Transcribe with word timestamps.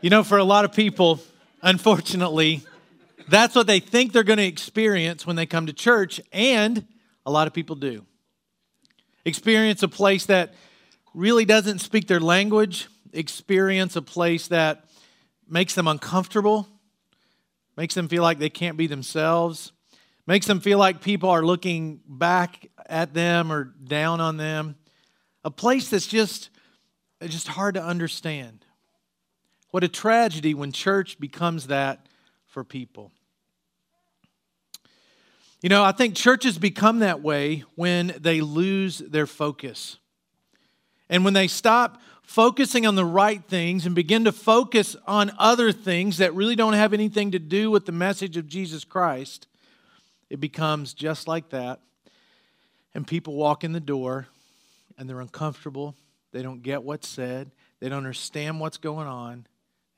You 0.00 0.10
know, 0.10 0.22
for 0.22 0.38
a 0.38 0.44
lot 0.44 0.64
of 0.64 0.72
people, 0.72 1.18
unfortunately, 1.60 2.62
that's 3.28 3.56
what 3.56 3.66
they 3.66 3.80
think 3.80 4.12
they're 4.12 4.22
going 4.22 4.36
to 4.36 4.46
experience 4.46 5.26
when 5.26 5.34
they 5.34 5.44
come 5.44 5.66
to 5.66 5.72
church, 5.72 6.20
and 6.32 6.86
a 7.26 7.32
lot 7.32 7.48
of 7.48 7.52
people 7.52 7.74
do. 7.74 8.06
Experience 9.24 9.82
a 9.82 9.88
place 9.88 10.26
that 10.26 10.54
really 11.14 11.44
doesn't 11.44 11.80
speak 11.80 12.06
their 12.06 12.20
language, 12.20 12.86
experience 13.12 13.96
a 13.96 14.02
place 14.02 14.46
that 14.48 14.84
makes 15.48 15.74
them 15.74 15.88
uncomfortable, 15.88 16.68
makes 17.76 17.94
them 17.94 18.06
feel 18.06 18.22
like 18.22 18.38
they 18.38 18.50
can't 18.50 18.76
be 18.76 18.86
themselves, 18.86 19.72
makes 20.28 20.46
them 20.46 20.60
feel 20.60 20.78
like 20.78 21.02
people 21.02 21.28
are 21.28 21.44
looking 21.44 22.00
back 22.06 22.70
at 22.86 23.14
them 23.14 23.50
or 23.50 23.64
down 23.64 24.20
on 24.20 24.36
them. 24.36 24.76
A 25.42 25.50
place 25.50 25.88
that's 25.90 26.06
just, 26.06 26.50
just 27.26 27.48
hard 27.48 27.74
to 27.74 27.82
understand. 27.82 28.64
What 29.70 29.84
a 29.84 29.88
tragedy 29.88 30.54
when 30.54 30.72
church 30.72 31.20
becomes 31.20 31.66
that 31.66 32.06
for 32.46 32.64
people. 32.64 33.12
You 35.60 35.68
know, 35.68 35.82
I 35.84 35.92
think 35.92 36.14
churches 36.14 36.56
become 36.56 37.00
that 37.00 37.20
way 37.20 37.64
when 37.74 38.14
they 38.18 38.40
lose 38.40 38.98
their 38.98 39.26
focus. 39.26 39.98
And 41.10 41.24
when 41.24 41.34
they 41.34 41.48
stop 41.48 42.00
focusing 42.22 42.86
on 42.86 42.94
the 42.94 43.04
right 43.04 43.42
things 43.44 43.84
and 43.84 43.94
begin 43.94 44.24
to 44.24 44.32
focus 44.32 44.94
on 45.06 45.32
other 45.38 45.72
things 45.72 46.18
that 46.18 46.34
really 46.34 46.54
don't 46.54 46.74
have 46.74 46.92
anything 46.92 47.32
to 47.32 47.38
do 47.38 47.70
with 47.70 47.86
the 47.86 47.92
message 47.92 48.36
of 48.36 48.46
Jesus 48.46 48.84
Christ, 48.84 49.48
it 50.30 50.38
becomes 50.38 50.94
just 50.94 51.26
like 51.26 51.50
that. 51.50 51.80
And 52.94 53.06
people 53.06 53.34
walk 53.34 53.64
in 53.64 53.72
the 53.72 53.80
door 53.80 54.28
and 54.96 55.08
they're 55.08 55.20
uncomfortable. 55.20 55.94
They 56.32 56.42
don't 56.42 56.62
get 56.62 56.82
what's 56.82 57.08
said. 57.08 57.50
They 57.80 57.88
don't 57.88 57.98
understand 57.98 58.60
what's 58.60 58.78
going 58.78 59.06
on 59.06 59.46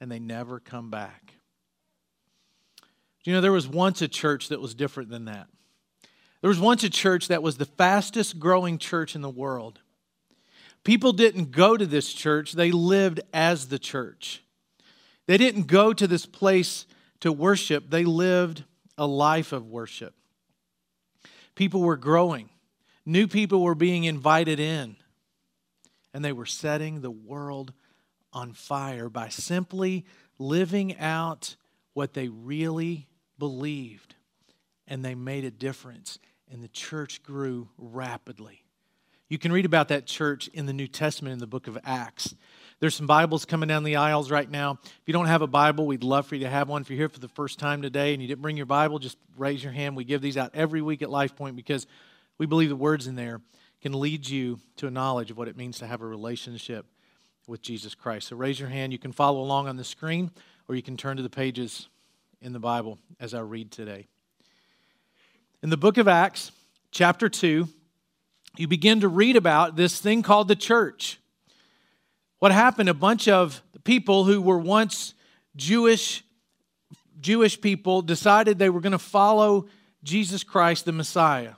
and 0.01 0.11
they 0.11 0.19
never 0.19 0.59
come 0.59 0.91
back. 0.91 1.35
Do 3.23 3.31
You 3.31 3.37
know, 3.37 3.43
there 3.43 3.53
was 3.53 3.69
once 3.69 4.01
a 4.01 4.09
church 4.09 4.49
that 4.49 4.61
was 4.61 4.75
different 4.75 5.11
than 5.11 5.27
that. 5.27 5.47
There 6.41 6.49
was 6.49 6.59
once 6.59 6.83
a 6.85 6.91
church 6.91 7.29
that 7.29 7.43
was 7.43 7.59
the 7.59 7.67
fastest 7.67 8.39
growing 8.39 8.79
church 8.79 9.15
in 9.15 9.21
the 9.21 9.29
world. 9.29 9.81
People 10.85 11.13
didn't 11.13 11.51
go 11.51 11.77
to 11.77 11.85
this 11.85 12.13
church, 12.13 12.53
they 12.53 12.71
lived 12.71 13.21
as 13.35 13.69
the 13.69 13.79
church. 13.79 14.43
They 15.27 15.37
didn't 15.37 15.67
go 15.67 15.93
to 15.93 16.07
this 16.07 16.25
place 16.25 16.87
to 17.21 17.31
worship, 17.31 17.91
they 17.91 18.05
lived 18.05 18.65
a 18.97 19.07
life 19.07 19.53
of 19.53 19.67
worship. 19.67 20.15
People 21.55 21.83
were 21.83 21.99
growing, 21.99 22.49
new 23.05 23.29
people 23.29 23.63
were 23.63 23.75
being 23.75 24.05
invited 24.05 24.59
in, 24.59 24.97
and 26.15 26.25
they 26.25 26.33
were 26.33 26.47
setting 26.47 27.03
the 27.03 27.11
world 27.11 27.75
on 28.33 28.53
fire 28.53 29.09
by 29.09 29.29
simply 29.29 30.05
living 30.39 30.97
out 30.99 31.57
what 31.93 32.15
they 32.15 32.29
really 32.29 33.07
believed. 33.39 34.15
And 34.87 35.05
they 35.05 35.15
made 35.15 35.45
a 35.45 35.51
difference, 35.51 36.19
and 36.51 36.63
the 36.63 36.69
church 36.69 37.23
grew 37.23 37.69
rapidly. 37.79 38.65
You 39.29 39.39
can 39.39 39.53
read 39.53 39.65
about 39.65 39.89
that 39.89 40.07
church 40.07 40.49
in 40.49 40.67
the 40.67 40.73
New 40.73 40.89
Testament 40.89 41.35
in 41.35 41.39
the 41.39 41.47
book 41.47 41.69
of 41.69 41.79
Acts. 41.85 42.35
There's 42.81 42.97
some 42.97 43.07
Bibles 43.07 43.45
coming 43.45 43.69
down 43.69 43.85
the 43.85 43.95
aisles 43.95 44.29
right 44.29 44.51
now. 44.51 44.81
If 44.83 45.03
you 45.07 45.13
don't 45.13 45.27
have 45.27 45.43
a 45.43 45.47
Bible, 45.47 45.87
we'd 45.87 46.03
love 46.03 46.27
for 46.27 46.35
you 46.35 46.43
to 46.45 46.51
have 46.51 46.69
one. 46.69 46.83
If 46.83 46.91
you're 46.91 46.97
here 46.97 47.09
for 47.09 47.21
the 47.21 47.29
first 47.29 47.61
time 47.61 47.81
today 47.81 48.13
and 48.13 48.21
you 48.21 48.27
didn't 48.27 48.43
bring 48.43 48.57
your 48.57 48.67
Bible, 48.67 48.99
just 48.99 49.19
raise 49.37 49.63
your 49.63 49.73
hand. 49.73 49.95
We 49.95 50.03
give 50.03 50.21
these 50.21 50.37
out 50.37 50.51
every 50.55 50.83
week 50.83 51.01
at 51.03 51.11
Life 51.11 51.37
Point 51.37 51.55
because 51.55 51.87
we 52.39 52.47
believe 52.47 52.71
the 52.71 52.77
words 52.77 53.07
in 53.07 53.15
there 53.15 53.41
can 53.81 53.93
lead 53.93 54.29
you 54.29 54.59
to 54.79 54.89
a 54.89 54.91
knowledge 54.91 55.31
of 55.31 55.39
what 55.39 55.47
it 55.47 55.57
means 55.57 55.79
to 55.79 55.87
have 55.87 56.03
a 56.03 56.07
relationship 56.07 56.87
with 57.47 57.63
Jesus 57.63 57.95
Christ. 57.95 58.29
So 58.29 58.37
raise 58.37 58.61
your 58.61 58.69
hand. 58.69 58.93
You 58.93 58.99
can 58.99 59.13
follow 59.13 59.41
along 59.41 59.69
on 59.69 59.77
the 59.77 59.85
screen, 59.85 60.31
or 60.69 60.75
you 60.75 60.83
can 60.83 60.97
turn 60.97 61.17
to 61.17 61.23
the 61.23 61.31
pages 61.31 61.89
in 62.41 62.53
the 62.53 62.59
Bible 62.59 62.99
as 63.19 63.35
I 63.35 63.41
read 63.41 63.71
today. 63.71 64.07
In 65.63 65.71
the 65.71 65.77
book 65.77 65.99
of 65.99 66.09
Acts, 66.09 66.53
chapter 66.91 67.29
2, 67.29 67.69
you 68.57 68.69
begin 68.69 69.01
to 69.01 69.09
read 69.09 69.37
about 69.37 69.77
this 69.77 70.01
thing 70.01 70.23
called 70.23 70.49
the 70.49 70.57
church. 70.57 71.19
What 72.39 72.53
happened? 72.53 72.89
A 72.89 72.95
bunch 72.95 73.29
of 73.29 73.63
people 73.85 74.25
who 74.25 74.41
were 74.41 74.59
once 74.59 75.15
Jewish 75.57 76.25
Jewish 77.21 77.61
people 77.61 78.03
decided 78.03 78.59
they 78.59 78.71
were 78.71 78.81
going 78.81 78.93
to 78.93 78.99
follow 78.99 79.67
Jesus 80.03 80.43
Christ 80.43 80.87
the 80.87 80.93
Messiah. 80.93 81.53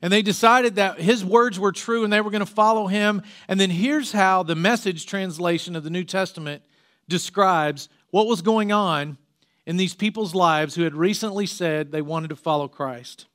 And 0.00 0.12
they 0.12 0.22
decided 0.22 0.76
that 0.76 1.00
his 1.00 1.24
words 1.24 1.58
were 1.58 1.72
true 1.72 2.04
and 2.04 2.12
they 2.12 2.20
were 2.20 2.30
going 2.30 2.40
to 2.40 2.46
follow 2.46 2.86
him. 2.86 3.22
And 3.48 3.58
then 3.58 3.70
here's 3.70 4.12
how 4.12 4.42
the 4.42 4.54
message 4.54 5.06
translation 5.06 5.74
of 5.74 5.84
the 5.84 5.90
New 5.90 6.04
Testament 6.04 6.62
describes 7.08 7.88
what 8.10 8.26
was 8.26 8.42
going 8.42 8.70
on 8.70 9.18
in 9.66 9.76
these 9.76 9.94
people's 9.94 10.34
lives 10.34 10.74
who 10.74 10.82
had 10.82 10.94
recently 10.94 11.46
said 11.46 11.90
they 11.90 12.02
wanted 12.02 12.28
to 12.28 12.36
follow 12.36 12.68
Christ. 12.68 13.26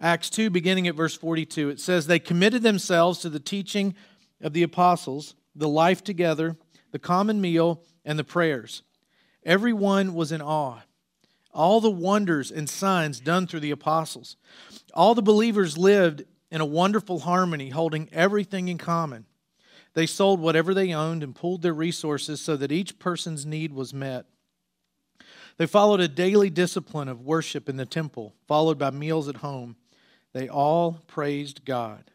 Acts 0.00 0.28
2, 0.28 0.50
beginning 0.50 0.88
at 0.88 0.94
verse 0.94 1.16
42, 1.16 1.70
it 1.70 1.80
says, 1.80 2.06
They 2.06 2.18
committed 2.18 2.62
themselves 2.62 3.20
to 3.20 3.30
the 3.30 3.40
teaching 3.40 3.94
of 4.42 4.52
the 4.52 4.62
apostles, 4.62 5.34
the 5.54 5.68
life 5.68 6.02
together, 6.02 6.56
the 6.90 6.98
common 6.98 7.40
meal, 7.40 7.82
and 8.04 8.18
the 8.18 8.24
prayers. 8.24 8.82
Everyone 9.44 10.14
was 10.14 10.32
in 10.32 10.42
awe. 10.42 10.80
All 11.54 11.80
the 11.80 11.90
wonders 11.90 12.50
and 12.50 12.68
signs 12.68 13.20
done 13.20 13.46
through 13.46 13.60
the 13.60 13.70
apostles. 13.70 14.36
All 14.92 15.14
the 15.14 15.22
believers 15.22 15.78
lived 15.78 16.24
in 16.50 16.60
a 16.60 16.66
wonderful 16.66 17.20
harmony, 17.20 17.70
holding 17.70 18.08
everything 18.12 18.68
in 18.68 18.76
common. 18.76 19.24
They 19.94 20.06
sold 20.06 20.40
whatever 20.40 20.74
they 20.74 20.92
owned 20.92 21.22
and 21.22 21.34
pooled 21.34 21.62
their 21.62 21.72
resources 21.72 22.40
so 22.40 22.56
that 22.56 22.72
each 22.72 22.98
person's 22.98 23.46
need 23.46 23.72
was 23.72 23.94
met. 23.94 24.26
They 25.56 25.66
followed 25.66 26.00
a 26.00 26.08
daily 26.08 26.50
discipline 26.50 27.08
of 27.08 27.20
worship 27.20 27.68
in 27.68 27.76
the 27.76 27.86
temple, 27.86 28.34
followed 28.48 28.76
by 28.78 28.90
meals 28.90 29.28
at 29.28 29.36
home. 29.36 29.76
They 30.32 30.48
all 30.48 31.00
praised 31.06 31.64
God. 31.64 32.10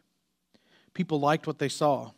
People 0.92 1.20
liked 1.20 1.46
what 1.46 1.58
they 1.58 1.70
saw. 1.70 2.10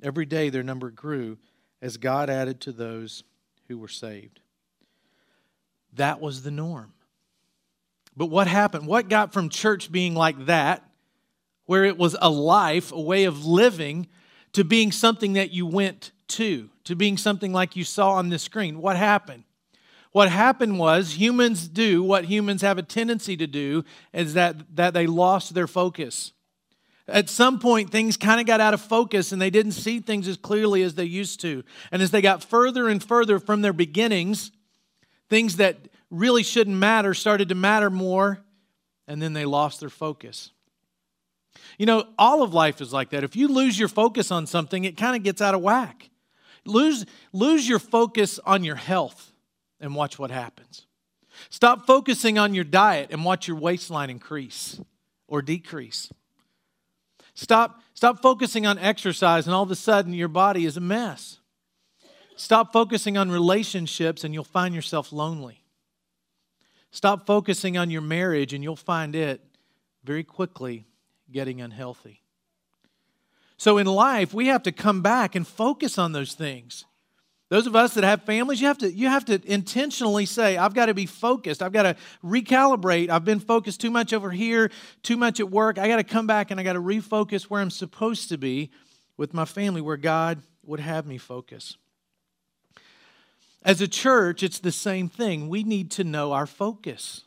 Every 0.00 0.24
day 0.24 0.50
their 0.50 0.62
number 0.62 0.90
grew 0.90 1.38
as 1.82 1.96
God 1.96 2.30
added 2.30 2.60
to 2.60 2.72
those 2.72 3.24
who 3.66 3.78
were 3.78 3.88
saved. 3.88 4.40
That 5.98 6.20
was 6.20 6.42
the 6.42 6.50
norm. 6.50 6.92
But 8.16 8.26
what 8.26 8.48
happened? 8.48 8.86
What 8.86 9.08
got 9.08 9.32
from 9.32 9.48
church 9.48 9.92
being 9.92 10.14
like 10.14 10.46
that, 10.46 10.82
where 11.66 11.84
it 11.84 11.96
was 11.96 12.16
a 12.20 12.30
life, 12.30 12.90
a 12.90 13.00
way 13.00 13.24
of 13.24 13.44
living, 13.44 14.08
to 14.54 14.64
being 14.64 14.90
something 14.90 15.34
that 15.34 15.52
you 15.52 15.66
went 15.66 16.10
to, 16.28 16.68
to 16.84 16.96
being 16.96 17.16
something 17.16 17.52
like 17.52 17.76
you 17.76 17.84
saw 17.84 18.14
on 18.14 18.28
the 18.28 18.38
screen? 18.38 18.80
What 18.80 18.96
happened? 18.96 19.44
What 20.12 20.30
happened 20.30 20.78
was 20.78 21.20
humans 21.20 21.68
do 21.68 22.02
what 22.02 22.24
humans 22.24 22.62
have 22.62 22.78
a 22.78 22.82
tendency 22.82 23.36
to 23.36 23.46
do 23.46 23.84
is 24.12 24.34
that, 24.34 24.74
that 24.74 24.94
they 24.94 25.06
lost 25.06 25.54
their 25.54 25.66
focus. 25.66 26.32
At 27.06 27.28
some 27.28 27.58
point, 27.58 27.90
things 27.90 28.16
kind 28.16 28.40
of 28.40 28.46
got 28.46 28.60
out 28.60 28.74
of 28.74 28.80
focus 28.80 29.32
and 29.32 29.40
they 29.40 29.50
didn't 29.50 29.72
see 29.72 30.00
things 30.00 30.26
as 30.28 30.36
clearly 30.36 30.82
as 30.82 30.94
they 30.94 31.04
used 31.04 31.40
to. 31.40 31.62
And 31.92 32.02
as 32.02 32.10
they 32.10 32.20
got 32.20 32.42
further 32.42 32.88
and 32.88 33.02
further 33.02 33.38
from 33.38 33.62
their 33.62 33.72
beginnings, 33.72 34.50
things 35.28 35.56
that 35.56 35.76
really 36.10 36.42
shouldn't 36.42 36.76
matter 36.76 37.14
started 37.14 37.50
to 37.50 37.54
matter 37.54 37.90
more, 37.90 38.40
and 39.06 39.20
then 39.20 39.32
they 39.32 39.44
lost 39.44 39.80
their 39.80 39.90
focus. 39.90 40.50
You 41.78 41.86
know, 41.86 42.04
all 42.18 42.42
of 42.42 42.54
life 42.54 42.80
is 42.80 42.92
like 42.92 43.10
that. 43.10 43.24
If 43.24 43.36
you 43.36 43.48
lose 43.48 43.78
your 43.78 43.88
focus 43.88 44.30
on 44.30 44.46
something, 44.46 44.84
it 44.84 44.96
kind 44.96 45.16
of 45.16 45.22
gets 45.22 45.40
out 45.40 45.54
of 45.54 45.60
whack. 45.60 46.10
Lose, 46.64 47.06
lose 47.32 47.68
your 47.68 47.78
focus 47.78 48.38
on 48.44 48.64
your 48.64 48.76
health 48.76 49.32
and 49.80 49.94
watch 49.94 50.18
what 50.18 50.30
happens. 50.30 50.86
Stop 51.50 51.86
focusing 51.86 52.38
on 52.38 52.54
your 52.54 52.64
diet 52.64 53.10
and 53.10 53.24
watch 53.24 53.48
your 53.48 53.56
waistline 53.56 54.10
increase 54.10 54.80
or 55.28 55.40
decrease. 55.40 56.10
Stop, 57.34 57.80
stop 57.94 58.20
focusing 58.20 58.66
on 58.66 58.78
exercise, 58.78 59.46
and 59.46 59.54
all 59.54 59.62
of 59.62 59.70
a 59.70 59.76
sudden 59.76 60.12
your 60.12 60.28
body 60.28 60.64
is 60.64 60.76
a 60.76 60.80
mess. 60.80 61.37
Stop 62.38 62.72
focusing 62.72 63.18
on 63.18 63.32
relationships, 63.32 64.22
and 64.22 64.32
you'll 64.32 64.44
find 64.44 64.72
yourself 64.72 65.12
lonely. 65.12 65.64
Stop 66.92 67.26
focusing 67.26 67.76
on 67.76 67.90
your 67.90 68.00
marriage, 68.00 68.54
and 68.54 68.62
you'll 68.62 68.76
find 68.76 69.16
it 69.16 69.42
very 70.04 70.22
quickly 70.22 70.86
getting 71.32 71.60
unhealthy. 71.60 72.22
So, 73.56 73.76
in 73.76 73.88
life, 73.88 74.32
we 74.32 74.46
have 74.46 74.62
to 74.62 74.72
come 74.72 75.02
back 75.02 75.34
and 75.34 75.44
focus 75.44 75.98
on 75.98 76.12
those 76.12 76.34
things. 76.34 76.84
Those 77.48 77.66
of 77.66 77.74
us 77.74 77.94
that 77.94 78.04
have 78.04 78.22
families, 78.22 78.60
you 78.60 78.68
have 78.68 78.78
to, 78.78 78.92
you 78.92 79.08
have 79.08 79.24
to 79.24 79.40
intentionally 79.44 80.24
say, 80.24 80.56
I've 80.56 80.74
got 80.74 80.86
to 80.86 80.94
be 80.94 81.06
focused. 81.06 81.60
I've 81.60 81.72
got 81.72 81.82
to 81.84 81.96
recalibrate. 82.22 83.08
I've 83.08 83.24
been 83.24 83.40
focused 83.40 83.80
too 83.80 83.90
much 83.90 84.12
over 84.12 84.30
here, 84.30 84.70
too 85.02 85.16
much 85.16 85.40
at 85.40 85.50
work. 85.50 85.76
I 85.76 85.88
got 85.88 85.96
to 85.96 86.04
come 86.04 86.28
back 86.28 86.52
and 86.52 86.60
I 86.60 86.62
got 86.62 86.74
to 86.74 86.80
refocus 86.80 87.44
where 87.44 87.60
I'm 87.60 87.70
supposed 87.70 88.28
to 88.28 88.38
be 88.38 88.70
with 89.16 89.34
my 89.34 89.44
family, 89.44 89.80
where 89.80 89.96
God 89.96 90.40
would 90.62 90.78
have 90.78 91.04
me 91.04 91.18
focus. 91.18 91.76
As 93.62 93.80
a 93.80 93.88
church, 93.88 94.42
it's 94.42 94.60
the 94.60 94.72
same 94.72 95.08
thing. 95.08 95.48
We 95.48 95.64
need 95.64 95.90
to 95.92 96.04
know 96.04 96.32
our 96.32 96.46
focus. 96.46 97.24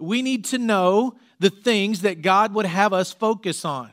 We 0.00 0.22
need 0.22 0.44
to 0.46 0.58
know 0.58 1.16
the 1.40 1.50
things 1.50 2.02
that 2.02 2.22
God 2.22 2.54
would 2.54 2.66
have 2.66 2.92
us 2.92 3.12
focus 3.12 3.64
on. 3.64 3.90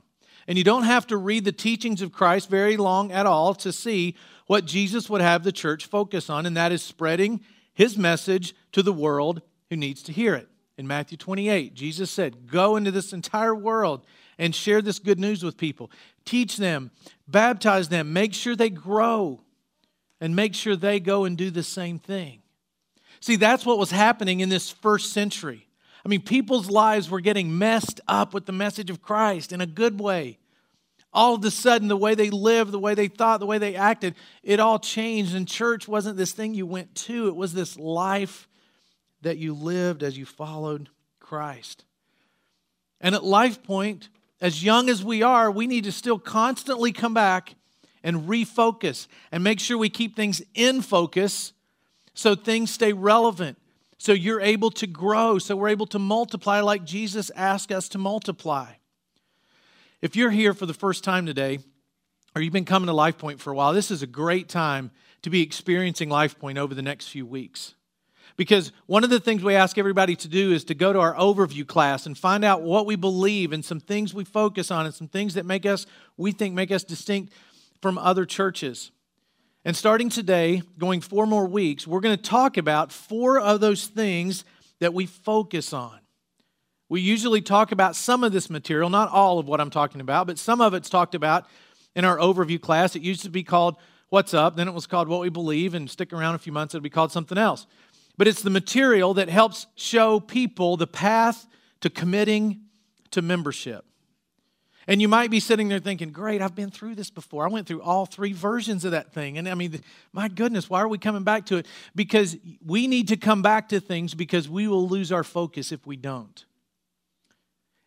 And 0.48 0.58
you 0.58 0.64
don't 0.64 0.84
have 0.84 1.08
to 1.08 1.18
read 1.18 1.44
the 1.44 1.52
teachings 1.52 2.02
of 2.02 2.12
Christ 2.12 2.50
very 2.50 2.78
long 2.78 3.12
at 3.12 3.26
all 3.26 3.56
to 3.56 3.72
see 3.72 4.16
what 4.46 4.66
Jesus 4.66 5.10
would 5.10 5.22
have 5.22 5.44
the 5.44 5.52
church 5.52 5.88
focus 5.88 6.30
on, 6.30 6.46
and 6.46 6.56
that 6.56 6.72
is 6.72 6.84
spreading 6.84 7.42
his 7.74 7.98
message 7.98 8.54
to 8.72 8.84
the 8.84 8.94
world 8.94 9.42
who 9.70 9.76
needs 9.76 10.04
to 10.04 10.12
hear 10.12 10.36
it. 10.36 10.48
In 10.78 10.88
Matthew 10.88 11.18
28, 11.18 11.74
Jesus 11.74 12.12
said, 12.12 12.48
Go 12.48 12.76
into 12.76 12.92
this 12.92 13.14
entire 13.14 13.56
world 13.56 14.06
and 14.38 14.54
share 14.54 14.82
this 14.82 15.00
good 15.00 15.20
news 15.20 15.44
with 15.44 15.58
people. 15.58 15.90
Teach 16.26 16.58
them, 16.58 16.92
baptize 17.28 17.90
them, 17.90 18.14
make 18.14 18.34
sure 18.34 18.56
they 18.56 18.70
grow, 18.70 19.42
and 20.26 20.36
make 20.36 20.56
sure 20.56 20.76
they 20.76 21.00
go 21.00 21.24
and 21.26 21.38
do 21.38 21.52
the 21.52 21.62
same 21.62 22.00
thing. 22.00 22.42
See, 23.20 23.36
that's 23.36 23.64
what 23.64 23.78
was 23.78 23.92
happening 23.92 24.40
in 24.40 24.50
this 24.50 24.72
first 24.72 25.14
century. 25.14 25.68
I 26.04 26.10
mean, 26.10 26.22
people's 26.22 26.68
lives 26.68 27.12
were 27.12 27.22
getting 27.22 27.60
messed 27.60 28.02
up 28.08 28.34
with 28.34 28.48
the 28.48 28.52
message 28.52 28.90
of 28.90 29.04
Christ 29.04 29.52
in 29.52 29.62
a 29.62 29.68
good 29.68 30.00
way. 30.00 30.40
All 31.14 31.36
of 31.36 31.46
a 31.46 31.52
sudden, 31.52 31.90
the 31.90 31.96
way 31.96 32.16
they 32.16 32.32
lived, 32.32 32.72
the 32.72 32.80
way 32.80 32.96
they 32.96 33.08
thought, 33.08 33.40
the 33.40 33.46
way 33.46 33.60
they 33.60 33.76
acted, 33.76 34.16
it 34.42 34.60
all 34.60 34.80
changed. 34.80 35.36
And 35.36 35.48
church 35.48 35.88
wasn't 35.88 36.18
this 36.18 36.32
thing 36.32 36.56
you 36.56 36.66
went 36.66 36.96
to, 36.96 37.28
it 37.28 37.36
was 37.36 37.54
this 37.54 37.78
life 37.78 38.48
that 39.22 39.38
you 39.38 39.54
lived 39.54 40.02
as 40.02 40.18
you 40.18 40.26
followed 40.26 40.90
Christ. 41.20 41.86
And 43.00 43.14
at 43.14 43.24
Life 43.24 43.62
Point, 43.62 44.10
as 44.42 44.64
young 44.64 44.90
as 44.90 45.04
we 45.04 45.22
are, 45.22 45.52
we 45.52 45.68
need 45.68 45.84
to 45.84 45.92
still 45.92 46.18
constantly 46.18 46.92
come 46.92 47.14
back 47.14 47.54
and 48.06 48.30
refocus 48.30 49.08
and 49.32 49.44
make 49.44 49.60
sure 49.60 49.78
we 49.78 49.90
keep 49.90 50.16
things 50.16 50.42
in 50.54 50.82
focus 50.82 51.52
so 52.14 52.36
things 52.36 52.72
stay 52.72 52.94
relevant, 52.94 53.58
so 53.98 54.14
you're 54.14 54.40
able 54.40 54.72
to 54.72 54.88
grow, 54.88 55.38
so 55.38 55.58
we're 55.58 55.68
able 55.68 55.88
to 55.88 56.00
multiply 56.00 56.62
like 56.62 56.86
Jesus 56.86 57.30
asked 57.36 57.74
us 57.74 57.90
to 57.90 57.98
multiply. 57.98 58.68
If 60.02 60.16
you're 60.16 60.32
here 60.32 60.54
for 60.54 60.66
the 60.66 60.74
first 60.74 61.04
time 61.04 61.26
today, 61.26 61.60
or 62.34 62.42
you've 62.42 62.54
been 62.54 62.64
coming 62.64 62.88
to 62.88 62.94
Life 62.94 63.18
Point 63.18 63.42
for 63.42 63.52
a 63.52 63.56
while, 63.56 63.74
this 63.74 63.92
is 63.92 64.02
a 64.02 64.08
great 64.08 64.48
time 64.48 64.92
to 65.24 65.30
be 65.30 65.42
experiencing 65.42 66.10
Life 66.10 66.40
Point 66.40 66.58
over 66.58 66.74
the 66.74 66.82
next 66.82 67.08
few 67.08 67.26
weeks. 67.26 67.74
Because 68.38 68.72
one 68.86 69.04
of 69.04 69.10
the 69.10 69.20
things 69.20 69.44
we 69.44 69.56
ask 69.56 69.78
everybody 69.78 70.16
to 70.18 70.28
do 70.28 70.52
is 70.52 70.66
to 70.66 70.76
go 70.76 70.94
to 70.94 71.00
our 71.00 71.16
overview 71.16 71.66
class 71.66 72.06
and 72.06 72.18
find 72.18 72.46
out 72.46 72.62
what 72.62 72.86
we 72.86 72.96
believe 72.96 73.52
and 73.52 73.64
some 73.64 73.80
things 73.80 74.14
we 74.14 74.26
focus 74.26 74.72
on 74.72 74.86
and 74.86 74.94
some 74.94 75.08
things 75.08 75.34
that 75.34 75.46
make 75.46 75.66
us, 75.66 75.86
we 76.18 76.32
think, 76.32 76.54
make 76.54 76.72
us 76.72 76.84
distinct 76.84 77.34
from 77.86 78.00
other 78.00 78.26
churches. 78.26 78.90
And 79.64 79.78
starting 79.78 80.10
today, 80.10 80.64
going 80.80 81.02
four 81.02 81.28
more 81.28 81.46
weeks, 81.46 81.86
we're 81.86 82.00
going 82.00 82.18
to 82.18 82.24
talk 82.24 82.58
about 82.58 82.92
four 82.92 83.40
of 83.40 83.60
those 83.62 83.86
things 83.86 84.44
that 84.80 84.92
we 84.92 85.06
focus 85.06 85.72
on. 85.72 86.00
We 86.90 87.02
usually 87.02 87.42
talk 87.42 87.72
about 87.72 87.96
some 87.96 88.24
of 88.24 88.32
this 88.32 88.50
material, 88.50 88.90
not 88.90 89.12
all 89.12 89.38
of 89.38 89.48
what 89.48 89.62
I'm 89.62 89.70
talking 89.70 90.02
about, 90.02 90.26
but 90.26 90.40
some 90.40 90.62
of 90.62 90.74
it's 90.74 90.90
talked 90.90 91.14
about 91.14 91.46
in 91.96 92.06
our 92.06 92.18
overview 92.18 92.60
class. 92.60 92.96
It 92.96 93.04
used 93.04 93.22
to 93.22 93.30
be 93.30 93.44
called 93.44 93.76
What's 94.10 94.34
Up, 94.34 94.56
then 94.56 94.68
it 94.68 94.74
was 94.74 94.88
called 94.88 95.08
What 95.08 95.22
We 95.22 95.30
Believe, 95.30 95.76
and 95.76 95.88
stick 95.88 96.12
around 96.12 96.34
a 96.34 96.40
few 96.40 96.54
months, 96.54 96.74
it'll 96.74 96.82
be 96.82 96.90
called 96.90 97.12
something 97.12 97.38
else 97.38 97.68
but 98.18 98.28
it's 98.28 98.42
the 98.42 98.50
material 98.50 99.14
that 99.16 99.30
helps 99.30 99.68
show 99.76 100.20
people 100.20 100.78
the 100.78 100.88
path 100.88 101.48
to 101.82 101.90
committing 101.90 102.62
to 103.12 103.22
membership. 103.22 103.86
And 104.88 105.02
you 105.02 105.08
might 105.08 105.32
be 105.32 105.40
sitting 105.40 105.68
there 105.68 105.80
thinking, 105.80 106.12
great, 106.12 106.42
I've 106.42 106.56
been 106.56 106.70
through 106.70 106.96
this 106.96 107.10
before. 107.10 107.46
I 107.46 107.50
went 107.50 107.68
through 107.68 107.82
all 107.82 108.06
three 108.06 108.34
versions 108.34 108.86
of 108.86 108.92
that 108.92 109.12
thing. 109.14 109.38
And 109.38 109.50
I 109.50 109.56
mean, 109.56 109.82
my 110.14 110.28
goodness, 110.28 110.70
why 110.70 110.82
are 110.82 110.88
we 110.88 110.98
coming 110.98 111.24
back 111.24 111.48
to 111.48 111.58
it? 111.58 111.68
Because 111.96 112.38
we 112.64 112.88
need 112.88 113.08
to 113.08 113.18
come 113.18 113.42
back 113.42 113.70
to 113.70 113.80
things 113.80 114.14
because 114.14 114.48
we 114.48 114.68
will 114.68 114.88
lose 114.88 115.12
our 115.12 115.24
focus 115.24 115.72
if 115.72 115.88
we 115.88 115.96
don't. 115.96 116.46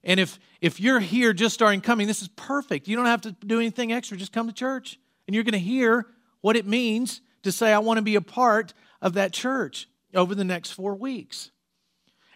And 0.02 0.18
if, 0.18 0.38
if 0.60 0.80
you're 0.80 1.00
here 1.00 1.32
just 1.32 1.54
starting 1.54 1.80
coming, 1.80 2.06
this 2.06 2.22
is 2.22 2.28
perfect. 2.28 2.88
You 2.88 2.96
don't 2.96 3.06
have 3.06 3.20
to 3.22 3.32
do 3.32 3.60
anything 3.60 3.92
extra. 3.92 4.16
Just 4.16 4.32
come 4.32 4.48
to 4.48 4.52
church. 4.52 4.98
And 5.26 5.34
you're 5.34 5.44
going 5.44 5.52
to 5.52 5.58
hear 5.58 6.06
what 6.40 6.56
it 6.56 6.66
means 6.66 7.20
to 7.42 7.52
say, 7.52 7.72
I 7.72 7.78
want 7.78 7.98
to 7.98 8.02
be 8.02 8.16
a 8.16 8.20
part 8.20 8.74
of 9.00 9.14
that 9.14 9.32
church 9.32 9.88
over 10.14 10.34
the 10.34 10.44
next 10.44 10.72
four 10.72 10.94
weeks. 10.94 11.50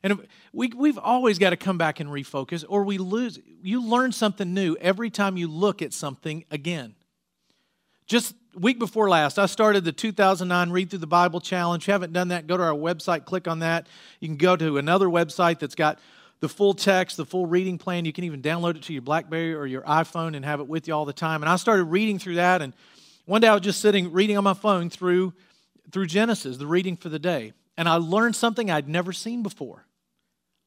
And 0.02 0.26
we, 0.52 0.68
we've 0.68 0.98
always 0.98 1.38
got 1.38 1.50
to 1.50 1.56
come 1.56 1.78
back 1.78 2.00
and 2.00 2.10
refocus, 2.10 2.64
or 2.68 2.82
we 2.84 2.98
lose. 2.98 3.38
You 3.62 3.84
learn 3.84 4.12
something 4.12 4.52
new 4.52 4.76
every 4.80 5.10
time 5.10 5.36
you 5.36 5.48
look 5.48 5.80
at 5.80 5.92
something 5.92 6.44
again. 6.50 6.94
Just 8.06 8.34
week 8.54 8.78
before 8.78 9.08
last, 9.08 9.38
I 9.38 9.46
started 9.46 9.84
the 9.84 9.92
2009 9.92 10.70
Read 10.70 10.90
Through 10.90 10.98
the 10.98 11.06
Bible 11.06 11.40
Challenge. 11.40 11.84
If 11.84 11.88
you 11.88 11.92
haven't 11.92 12.12
done 12.12 12.28
that, 12.28 12.48
go 12.48 12.56
to 12.56 12.62
our 12.62 12.74
website, 12.74 13.24
click 13.24 13.46
on 13.46 13.60
that. 13.60 13.86
You 14.18 14.28
can 14.28 14.36
go 14.36 14.56
to 14.56 14.78
another 14.78 15.06
website 15.06 15.60
that's 15.60 15.76
got 15.76 16.00
the 16.40 16.48
full 16.48 16.74
text, 16.74 17.16
the 17.16 17.24
full 17.24 17.46
reading 17.46 17.78
plan. 17.78 18.04
You 18.04 18.12
can 18.12 18.24
even 18.24 18.42
download 18.42 18.74
it 18.74 18.82
to 18.82 18.92
your 18.92 19.02
Blackberry 19.02 19.54
or 19.54 19.66
your 19.66 19.82
iPhone 19.82 20.34
and 20.34 20.44
have 20.44 20.58
it 20.58 20.66
with 20.66 20.88
you 20.88 20.94
all 20.94 21.04
the 21.04 21.12
time. 21.12 21.42
And 21.42 21.48
I 21.48 21.54
started 21.56 21.84
reading 21.84 22.18
through 22.18 22.34
that, 22.34 22.60
and 22.60 22.74
one 23.24 23.40
day 23.40 23.46
I 23.46 23.54
was 23.54 23.62
just 23.62 23.80
sitting 23.80 24.12
reading 24.12 24.36
on 24.36 24.42
my 24.42 24.54
phone 24.54 24.90
through, 24.90 25.32
through 25.92 26.06
Genesis, 26.06 26.56
the 26.56 26.66
reading 26.66 26.96
for 26.96 27.08
the 27.08 27.20
day 27.20 27.52
and 27.76 27.88
I 27.88 27.96
learned 27.96 28.36
something 28.36 28.70
I'd 28.70 28.88
never 28.88 29.12
seen 29.12 29.42
before. 29.42 29.86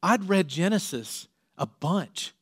I'd 0.06 0.28
read 0.28 0.46
Genesis 0.46 1.26
a 1.58 1.66
bunch, 1.66 2.32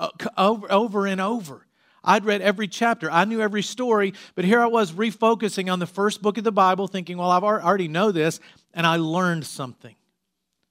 uh, 0.00 0.08
over, 0.36 0.70
over 0.72 1.06
and 1.06 1.20
over. 1.20 1.64
I'd 2.02 2.24
read 2.24 2.42
every 2.42 2.66
chapter. 2.66 3.08
I 3.08 3.24
knew 3.24 3.40
every 3.40 3.62
story, 3.62 4.14
but 4.34 4.44
here 4.44 4.60
I 4.60 4.66
was 4.66 4.90
refocusing 4.90 5.72
on 5.72 5.78
the 5.78 5.86
first 5.86 6.22
book 6.22 6.38
of 6.38 6.44
the 6.44 6.50
Bible, 6.50 6.88
thinking, 6.88 7.16
well, 7.16 7.30
I 7.30 7.38
already 7.38 7.86
know 7.86 8.10
this, 8.10 8.40
and 8.74 8.84
I 8.84 8.96
learned 8.96 9.46
something. 9.46 9.94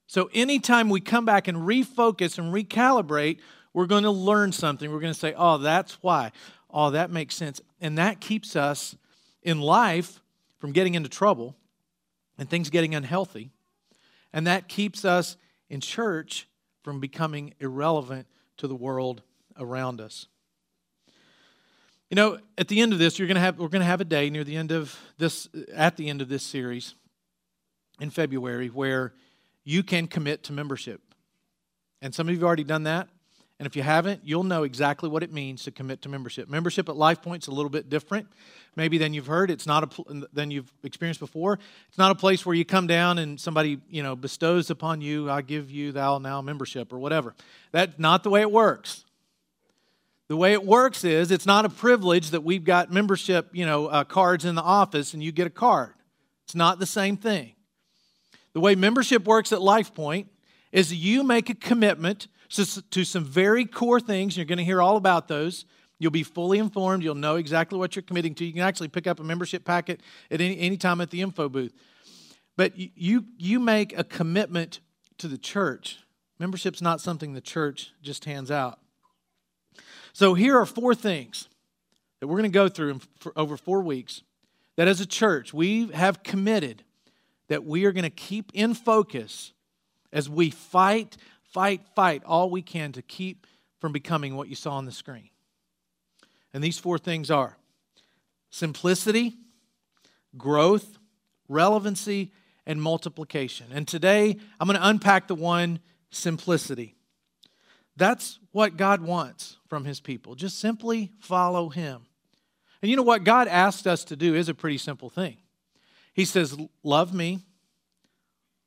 So 0.06 0.30
anytime 0.34 0.90
we 0.90 1.00
come 1.00 1.24
back 1.24 1.48
and 1.48 1.60
refocus 1.60 2.38
and 2.38 2.54
recalibrate, 2.54 3.38
we're 3.72 3.86
going 3.86 4.04
to 4.04 4.12
learn 4.12 4.52
something. 4.52 4.92
We're 4.92 5.00
going 5.00 5.14
to 5.14 5.20
say, 5.20 5.34
oh, 5.38 5.60
that's 5.60 5.94
why. 6.04 6.34
Oh, 6.70 6.90
that 6.90 7.10
makes 7.10 7.36
sense. 7.36 7.62
And 7.80 7.98
that 8.00 8.20
keeps 8.20 8.58
us 8.58 8.98
in 9.44 9.62
life 9.62 10.22
from 10.60 10.74
getting 10.74 10.96
into 10.96 11.08
trouble 11.08 11.56
and 12.38 12.50
things 12.50 12.70
getting 12.70 12.96
unhealthy. 12.96 13.52
And 14.34 14.46
that 14.46 14.68
keeps 14.68 15.06
us 15.06 15.38
in 15.70 15.82
church 15.82 16.48
from 16.84 17.00
becoming 17.00 17.54
irrelevant 17.60 18.28
to 18.58 18.68
the 18.68 18.76
world 18.76 19.22
around 19.58 20.02
us. 20.02 20.28
You 22.10 22.16
know, 22.16 22.40
at 22.58 22.70
the 22.70 22.80
end 22.80 22.94
of 22.94 23.00
this, 23.00 23.20
you're 23.20 23.28
to 23.36 23.42
have 23.42 23.60
we're 23.60 23.68
going 23.68 23.82
to 23.82 23.86
have 23.86 24.00
a 24.00 24.06
day 24.06 24.30
near 24.30 24.46
the 24.46 24.56
end 24.56 24.72
of 24.72 24.98
this 25.18 25.50
at 25.74 25.98
the 25.98 26.10
end 26.10 26.22
of 26.22 26.30
this 26.30 26.44
series 26.44 26.96
in 28.00 28.10
February 28.10 28.68
where 28.68 29.14
you 29.66 29.84
can 29.84 30.08
commit 30.08 30.44
to 30.44 30.54
membership. 30.54 31.02
And 32.02 32.16
some 32.16 32.28
of 32.28 32.32
you 32.32 32.40
have 32.40 32.46
already 32.46 32.64
done 32.64 32.84
that. 32.84 33.10
And 33.60 33.66
if 33.66 33.76
you 33.76 33.82
haven't, 33.82 34.22
you'll 34.24 34.44
know 34.44 34.64
exactly 34.64 35.10
what 35.10 35.24
it 35.24 35.34
means 35.34 35.64
to 35.64 35.72
commit 35.72 36.04
to 36.04 36.10
membership. 36.10 36.48
Membership 36.48 36.90
at 36.90 36.96
Life 36.96 37.24
Point's 37.24 37.48
a 37.48 37.52
little 37.52 37.72
bit 37.72 37.90
different, 37.90 38.28
maybe 38.76 39.00
than 39.00 39.16
you've 39.16 39.26
heard. 39.26 39.50
It's 39.50 39.66
not 39.66 39.84
a 39.84 40.28
than 40.32 40.52
you've 40.52 40.72
experienced 40.84 41.20
before. 41.20 41.58
It's 41.90 41.98
not 41.98 42.12
a 42.12 42.16
place 42.16 42.46
where 42.46 42.56
you 42.56 42.64
come 42.64 42.86
down 42.86 43.18
and 43.18 43.40
somebody 43.40 43.80
you 43.90 44.04
know 44.04 44.16
bestows 44.16 44.70
upon 44.70 45.02
you, 45.02 45.32
"I 45.32 45.42
give 45.42 45.72
you 45.72 45.92
thou 45.92 46.20
now 46.20 46.40
membership" 46.42 46.94
or 46.94 47.00
whatever. 47.00 47.34
That's 47.72 47.98
not 47.98 48.24
the 48.24 48.30
way 48.30 48.42
it 48.42 48.52
works. 48.52 49.06
The 50.28 50.38
way 50.38 50.54
it 50.54 50.64
works 50.64 51.04
is 51.04 51.32
it's 51.32 51.46
not 51.46 51.66
a 51.66 51.70
privilege 51.70 52.32
that 52.32 52.44
we've 52.44 52.64
got 52.64 52.92
membership 52.92 53.50
you 53.54 53.66
know 53.66 53.88
uh, 53.88 54.04
cards 54.04 54.46
in 54.46 54.54
the 54.54 54.62
office 54.62 55.16
and 55.16 55.24
you 55.24 55.32
get 55.32 55.48
a 55.48 55.52
card. 55.52 55.96
It's 56.46 56.56
not 56.56 56.78
the 56.78 56.86
same 56.86 57.18
thing. 57.18 57.56
The 58.54 58.60
way 58.60 58.76
membership 58.76 59.26
works 59.26 59.52
at 59.52 59.64
Life 59.64 59.96
Point 59.96 60.28
is 60.72 60.94
you 60.94 61.24
make 61.24 61.50
a 61.50 61.56
commitment 61.56 62.28
to 62.50 63.04
some 63.04 63.26
very 63.26 63.66
core 63.66 64.00
things. 64.00 64.38
You're 64.38 64.46
going 64.46 64.58
to 64.58 64.64
hear 64.64 64.82
all 64.82 64.98
about 64.98 65.28
those. 65.28 65.66
You'll 66.00 66.12
be 66.12 66.24
fully 66.24 66.60
informed. 66.60 67.04
You'll 67.04 67.16
know 67.16 67.38
exactly 67.38 67.80
what 67.80 67.96
you're 67.96 68.04
committing 68.04 68.36
to. 68.36 68.46
You 68.46 68.54
can 68.54 68.62
actually 68.62 68.88
pick 68.88 69.08
up 69.08 69.20
a 69.20 69.24
membership 69.24 69.66
packet 69.66 70.02
at 70.30 70.42
any, 70.42 70.60
any 70.60 70.78
time 70.78 71.02
at 71.02 71.10
the 71.10 71.22
info 71.22 71.50
booth. 71.50 71.74
But 72.56 72.74
you, 72.78 73.26
you 73.38 73.60
make 73.60 73.98
a 73.98 74.04
commitment 74.04 74.80
to 75.20 75.28
the 75.28 75.38
church. 75.38 76.00
Membership's 76.40 76.82
not 76.82 77.02
something 77.02 77.34
the 77.34 77.42
church 77.42 77.92
just 78.02 78.26
hands 78.26 78.52
out. 78.52 78.80
So 80.14 80.34
here 80.34 80.58
are 80.58 80.66
four 80.66 80.96
things 80.96 81.48
that 82.20 82.28
we're 82.28 82.38
going 82.38 82.52
to 82.52 82.56
go 82.56 82.70
through 82.70 83.02
for 83.20 83.32
over 83.36 83.58
four 83.58 83.82
weeks 83.82 84.24
that 84.76 84.88
as 84.88 85.02
a 85.02 85.06
church 85.06 85.54
we 85.54 85.88
have 85.92 86.24
committed 86.24 86.84
that 87.50 87.66
we 87.66 87.86
are 87.86 87.92
going 87.92 88.04
to 88.04 88.10
keep 88.10 88.52
in 88.54 88.74
focus 88.74 89.54
as 90.12 90.30
we 90.30 90.50
fight 90.50 91.18
fight, 91.54 91.82
fight 91.96 92.24
all 92.26 92.50
we 92.50 92.62
can 92.62 92.92
to 92.94 93.02
keep 93.02 93.48
from 93.80 93.92
becoming 93.92 94.36
what 94.36 94.48
you 94.48 94.56
saw 94.56 94.72
on 94.74 94.86
the 94.86 94.92
screen. 94.92 95.30
And 96.54 96.64
these 96.64 96.80
four 96.80 96.98
things 96.98 97.30
are 97.30 97.58
simplicity, 98.50 99.36
growth, 100.38 100.98
relevancy, 101.48 102.32
and 102.66 102.82
multiplication. 102.82 103.68
And 103.72 103.88
today, 103.88 104.38
I'm 104.60 104.68
going 104.68 104.80
to 104.80 104.88
unpack 104.88 105.28
the 105.28 105.36
one 105.36 105.80
simplicity. 106.10 106.96
That's 107.96 108.40
what 108.52 108.78
God 108.78 109.02
wants 109.02 109.58
from 109.68 109.86
his 109.86 110.00
people. 110.00 110.36
Just 110.36 110.60
simply 110.60 111.12
follow 111.20 111.70
him. 111.70 112.06
And 112.82 112.92
you 112.92 112.98
know 112.98 113.04
what? 113.04 113.24
God 113.24 113.48
asked 113.48 113.88
us 113.88 114.04
to 114.06 114.16
do 114.16 114.36
is 114.36 114.50
a 114.50 114.54
pretty 114.54 114.78
simple 114.78 115.10
thing. 115.10 115.38
He 116.14 116.26
says, 116.26 116.58
Love 116.84 117.14
me, 117.14 117.40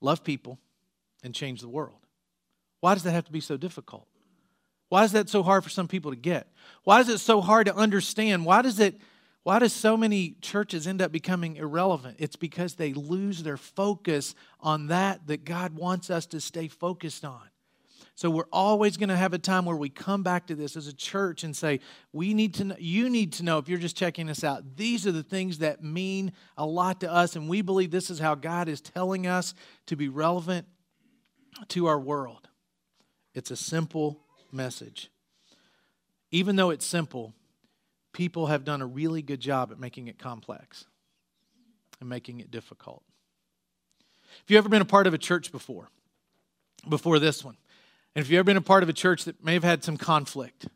love 0.00 0.24
people, 0.24 0.58
and 1.22 1.34
change 1.34 1.60
the 1.60 1.68
world. 1.68 2.00
Why 2.80 2.94
does 2.94 3.02
that 3.04 3.12
have 3.12 3.24
to 3.26 3.32
be 3.32 3.40
so 3.40 3.56
difficult? 3.56 4.06
Why 4.88 5.04
is 5.04 5.12
that 5.12 5.28
so 5.28 5.42
hard 5.42 5.62
for 5.62 5.70
some 5.70 5.88
people 5.88 6.10
to 6.10 6.16
get? 6.16 6.48
Why 6.84 7.00
is 7.00 7.08
it 7.08 7.18
so 7.18 7.40
hard 7.40 7.66
to 7.66 7.74
understand? 7.74 8.44
Why 8.44 8.62
does 8.62 8.80
it 8.80 9.00
why 9.42 9.58
does 9.58 9.72
so 9.72 9.96
many 9.96 10.36
churches 10.42 10.86
end 10.86 11.00
up 11.00 11.12
becoming 11.12 11.56
irrelevant? 11.56 12.16
It's 12.18 12.36
because 12.36 12.74
they 12.74 12.92
lose 12.92 13.42
their 13.42 13.56
focus 13.56 14.34
on 14.60 14.88
that 14.88 15.26
that 15.28 15.44
God 15.44 15.74
wants 15.74 16.10
us 16.10 16.26
to 16.26 16.40
stay 16.40 16.68
focused 16.68 17.24
on. 17.24 17.40
So 18.14 18.28
we're 18.28 18.44
always 18.52 18.98
going 18.98 19.08
to 19.08 19.16
have 19.16 19.32
a 19.32 19.38
time 19.38 19.64
where 19.64 19.76
we 19.76 19.88
come 19.88 20.22
back 20.22 20.48
to 20.48 20.54
this 20.54 20.76
as 20.76 20.86
a 20.88 20.92
church 20.92 21.42
and 21.42 21.56
say, 21.56 21.80
we 22.12 22.34
need 22.34 22.52
to 22.54 22.64
know, 22.64 22.76
you 22.78 23.08
need 23.08 23.32
to 23.34 23.42
know 23.42 23.56
if 23.56 23.66
you're 23.66 23.78
just 23.78 23.96
checking 23.96 24.28
us 24.28 24.44
out, 24.44 24.76
these 24.76 25.06
are 25.06 25.12
the 25.12 25.22
things 25.22 25.58
that 25.58 25.82
mean 25.82 26.32
a 26.58 26.66
lot 26.66 27.00
to 27.00 27.10
us 27.10 27.34
and 27.34 27.48
we 27.48 27.62
believe 27.62 27.90
this 27.90 28.10
is 28.10 28.18
how 28.18 28.34
God 28.34 28.68
is 28.68 28.82
telling 28.82 29.26
us 29.26 29.54
to 29.86 29.96
be 29.96 30.10
relevant 30.10 30.66
to 31.68 31.86
our 31.86 31.98
world. 31.98 32.49
It's 33.34 33.50
a 33.50 33.56
simple 33.56 34.20
message. 34.52 35.10
Even 36.30 36.56
though 36.56 36.70
it's 36.70 36.86
simple, 36.86 37.34
people 38.12 38.46
have 38.46 38.64
done 38.64 38.82
a 38.82 38.86
really 38.86 39.22
good 39.22 39.40
job 39.40 39.70
at 39.72 39.78
making 39.78 40.08
it 40.08 40.18
complex 40.18 40.86
and 42.00 42.08
making 42.08 42.40
it 42.40 42.50
difficult. 42.50 43.02
If 44.44 44.50
you've 44.50 44.58
ever 44.58 44.68
been 44.68 44.82
a 44.82 44.86
part 44.86 45.06
of 45.06 45.14
a 45.14 45.18
church 45.18 45.52
before, 45.52 45.88
before 46.88 47.18
this 47.18 47.44
one, 47.44 47.56
and 48.14 48.24
if 48.24 48.30
you've 48.30 48.38
ever 48.38 48.44
been 48.44 48.56
a 48.56 48.62
part 48.62 48.82
of 48.82 48.88
a 48.88 48.92
church 48.92 49.24
that 49.24 49.44
may 49.44 49.54
have 49.54 49.64
had 49.64 49.84
some 49.84 49.96
conflict, 49.96 50.66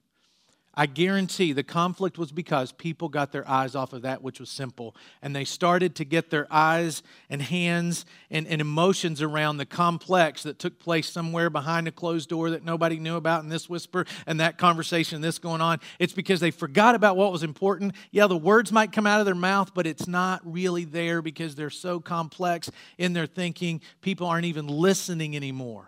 I 0.77 0.87
guarantee 0.87 1.53
the 1.53 1.63
conflict 1.63 2.19
was 2.19 2.33
because 2.33 2.73
people 2.73 3.09
got 3.09 3.31
their 3.31 3.49
eyes 3.49 3.77
off 3.77 3.93
of 3.93 4.03
that 4.03 4.23
which 4.23 4.41
was 4.41 4.51
simple. 4.51 4.97
And 5.23 5.35
they 5.35 5.45
started 5.45 5.95
to 5.97 6.05
get 6.05 6.31
their 6.31 6.49
eyes 6.51 7.03
and 7.31 7.41
hands 7.41 8.05
and, 8.31 8.47
and, 8.49 8.61
emotions 8.61 9.23
around 9.23 9.59
the 9.59 9.67
complex 9.67 10.43
that 10.43 10.59
took 10.59 10.81
place 10.81 11.09
somewhere 11.09 11.49
behind 11.49 11.87
a 11.87 11.93
closed 11.93 12.29
door 12.29 12.51
that 12.51 12.65
nobody 12.65 12.99
knew 12.99 13.15
about, 13.17 13.43
and 13.43 13.53
this 13.53 13.69
whisper 13.69 14.05
and 14.27 14.41
that 14.41 14.59
conversation, 14.59 15.21
this 15.21 15.39
going 15.39 15.61
on. 15.61 15.79
It's 15.99 16.13
because 16.13 16.41
they 16.41 16.51
forgot 16.51 16.95
about 16.95 17.17
what 17.17 17.31
was 17.31 17.43
important. 17.43 17.95
Yeah, 18.11 18.27
the 18.27 18.37
words 18.37 18.73
might 18.73 18.91
come 18.91 19.07
out 19.07 19.21
of 19.21 19.27
their 19.27 19.35
mouth, 19.35 19.75
but 19.75 19.87
it's 19.87 20.09
not 20.09 20.41
really 20.45 20.85
there 20.85 21.23
because 21.23 21.55
they're 21.55 21.71
so 21.71 22.01
complex 22.01 22.71
in 22.99 23.13
their 23.13 23.27
thinking. 23.27 23.81
People 24.01 24.27
aren't 24.27 24.47
even 24.47 24.67
listening 24.67 25.37
anymore. 25.37 25.87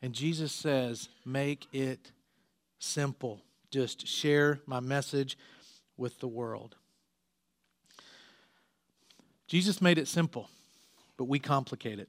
And 0.00 0.12
Jesus 0.12 0.52
says, 0.52 1.08
make 1.24 1.66
it 1.72 2.12
simple 2.78 3.42
just 3.70 4.06
share 4.06 4.60
my 4.66 4.80
message 4.80 5.36
with 5.96 6.18
the 6.20 6.28
world. 6.28 6.76
Jesus 9.46 9.80
made 9.80 9.98
it 9.98 10.08
simple, 10.08 10.50
but 11.16 11.24
we 11.24 11.38
complicate 11.38 11.98
it. 11.98 12.08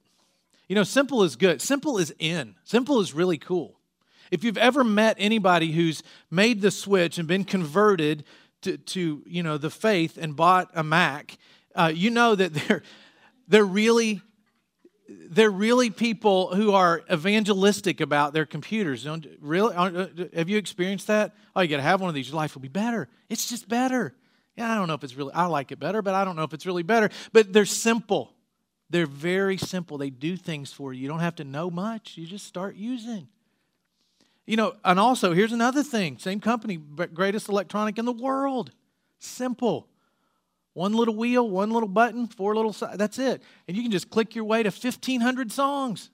You 0.68 0.76
know, 0.76 0.84
simple 0.84 1.22
is 1.22 1.36
good. 1.36 1.60
Simple 1.60 1.98
is 1.98 2.14
in. 2.18 2.54
Simple 2.64 3.00
is 3.00 3.12
really 3.12 3.38
cool. 3.38 3.80
If 4.30 4.44
you've 4.44 4.58
ever 4.58 4.84
met 4.84 5.16
anybody 5.18 5.72
who's 5.72 6.02
made 6.30 6.60
the 6.60 6.70
switch 6.70 7.18
and 7.18 7.26
been 7.26 7.44
converted 7.44 8.24
to, 8.62 8.76
to 8.76 9.22
you 9.26 9.42
know, 9.42 9.58
the 9.58 9.70
faith 9.70 10.16
and 10.16 10.36
bought 10.36 10.70
a 10.74 10.84
Mac, 10.84 11.36
uh, 11.74 11.90
you 11.92 12.10
know 12.10 12.34
that 12.34 12.54
they're, 12.68 12.82
they're 13.48 13.64
really 13.64 14.22
they're 15.10 15.50
really 15.50 15.90
people 15.90 16.54
who 16.54 16.72
are 16.72 17.02
evangelistic 17.12 18.00
about 18.00 18.32
their 18.32 18.46
computers. 18.46 19.04
Don't 19.04 19.26
really 19.40 19.74
uh, 19.74 20.06
have 20.34 20.48
you 20.48 20.56
experienced 20.56 21.08
that? 21.08 21.34
Oh, 21.54 21.60
you 21.60 21.68
got 21.68 21.78
to 21.78 21.82
have 21.82 22.00
one 22.00 22.08
of 22.08 22.14
these. 22.14 22.28
Your 22.28 22.36
life 22.36 22.54
will 22.54 22.62
be 22.62 22.68
better. 22.68 23.08
It's 23.28 23.48
just 23.48 23.68
better. 23.68 24.14
Yeah, 24.56 24.70
I 24.70 24.76
don't 24.76 24.88
know 24.88 24.94
if 24.94 25.04
it's 25.04 25.16
really. 25.16 25.32
I 25.32 25.46
like 25.46 25.72
it 25.72 25.80
better, 25.80 26.02
but 26.02 26.14
I 26.14 26.24
don't 26.24 26.36
know 26.36 26.44
if 26.44 26.52
it's 26.52 26.66
really 26.66 26.82
better. 26.82 27.10
But 27.32 27.52
they're 27.52 27.64
simple. 27.64 28.34
They're 28.88 29.06
very 29.06 29.56
simple. 29.56 29.98
They 29.98 30.10
do 30.10 30.36
things 30.36 30.72
for 30.72 30.92
you. 30.92 31.02
You 31.02 31.08
don't 31.08 31.20
have 31.20 31.36
to 31.36 31.44
know 31.44 31.70
much. 31.70 32.16
You 32.16 32.26
just 32.26 32.46
start 32.46 32.76
using. 32.76 33.28
You 34.46 34.56
know, 34.56 34.74
and 34.84 34.98
also 34.98 35.32
here's 35.32 35.52
another 35.52 35.82
thing. 35.82 36.18
Same 36.18 36.40
company, 36.40 36.76
but 36.76 37.14
greatest 37.14 37.48
electronic 37.48 37.98
in 37.98 38.04
the 38.04 38.12
world. 38.12 38.72
Simple. 39.18 39.88
One 40.72 40.92
little 40.92 41.16
wheel, 41.16 41.48
one 41.48 41.70
little 41.70 41.88
button, 41.88 42.28
four 42.28 42.54
little, 42.54 42.72
that's 42.94 43.18
it. 43.18 43.42
And 43.66 43.76
you 43.76 43.82
can 43.82 43.92
just 43.92 44.10
click 44.10 44.34
your 44.34 44.44
way 44.44 44.62
to 44.62 44.70
1,500 44.70 45.50
songs 45.50 46.10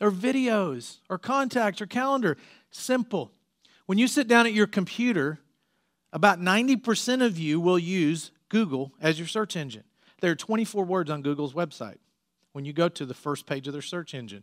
or 0.00 0.10
videos 0.10 0.98
or 1.08 1.18
contacts 1.18 1.80
or 1.80 1.86
calendar. 1.86 2.36
Simple. 2.70 3.32
When 3.86 3.98
you 3.98 4.08
sit 4.08 4.28
down 4.28 4.46
at 4.46 4.52
your 4.52 4.66
computer, 4.66 5.40
about 6.12 6.40
90% 6.40 7.24
of 7.24 7.38
you 7.38 7.60
will 7.60 7.78
use 7.78 8.30
Google 8.48 8.92
as 9.00 9.18
your 9.18 9.28
search 9.28 9.56
engine. 9.56 9.84
There 10.20 10.30
are 10.30 10.36
24 10.36 10.84
words 10.84 11.10
on 11.10 11.22
Google's 11.22 11.52
website 11.52 11.98
when 12.52 12.64
you 12.64 12.72
go 12.72 12.88
to 12.88 13.04
the 13.04 13.14
first 13.14 13.46
page 13.46 13.66
of 13.66 13.72
their 13.72 13.82
search 13.82 14.14
engine. 14.14 14.42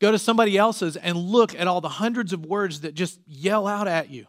Go 0.00 0.12
to 0.12 0.18
somebody 0.18 0.58
else's 0.58 0.96
and 0.96 1.16
look 1.16 1.54
at 1.54 1.66
all 1.66 1.80
the 1.80 1.88
hundreds 1.88 2.32
of 2.32 2.44
words 2.44 2.82
that 2.82 2.94
just 2.94 3.20
yell 3.26 3.66
out 3.66 3.88
at 3.88 4.10
you. 4.10 4.26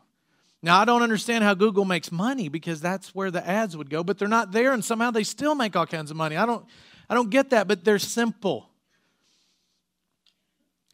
Now, 0.62 0.80
I 0.80 0.86
don't 0.86 1.02
understand 1.02 1.44
how 1.44 1.54
Google 1.54 1.86
makes 1.86 2.12
money 2.12 2.50
because 2.50 2.82
that's 2.82 3.16
where 3.16 3.32
the 3.32 3.46
ads 3.48 3.78
would 3.78 3.90
go, 3.90 4.04
but 4.04 4.18
they're 4.18 4.28
not 4.28 4.52
there 4.52 4.74
and 4.74 4.84
somehow 4.84 5.10
they 5.12 5.24
still 5.24 5.56
make 5.56 5.76
all 5.76 5.86
kinds 5.86 6.12
of 6.12 6.18
money. 6.18 6.36
I 6.36 6.46
don't, 6.46 6.66
I 7.10 7.16
don't 7.16 7.30
get 7.30 7.52
that, 7.52 7.68
but 7.68 7.86
they're 7.86 8.00
simple. 8.00 8.70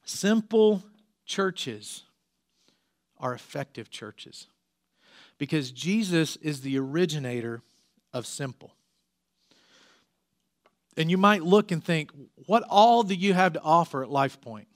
Simple 0.03 0.83
churches 1.25 2.03
are 3.19 3.33
effective 3.33 3.89
churches 3.89 4.47
because 5.39 5.71
Jesus 5.71 6.35
is 6.37 6.61
the 6.61 6.77
originator 6.77 7.63
of 8.13 8.27
simple. 8.27 8.71
And 10.95 11.09
you 11.09 11.17
might 11.17 11.43
look 11.43 11.71
and 11.71 11.83
think, 11.83 12.11
what 12.45 12.63
all 12.69 13.03
do 13.03 13.15
you 13.15 13.33
have 13.33 13.53
to 13.53 13.61
offer 13.61 14.03
at 14.03 14.09
Life 14.09 14.39
Point? 14.39 14.67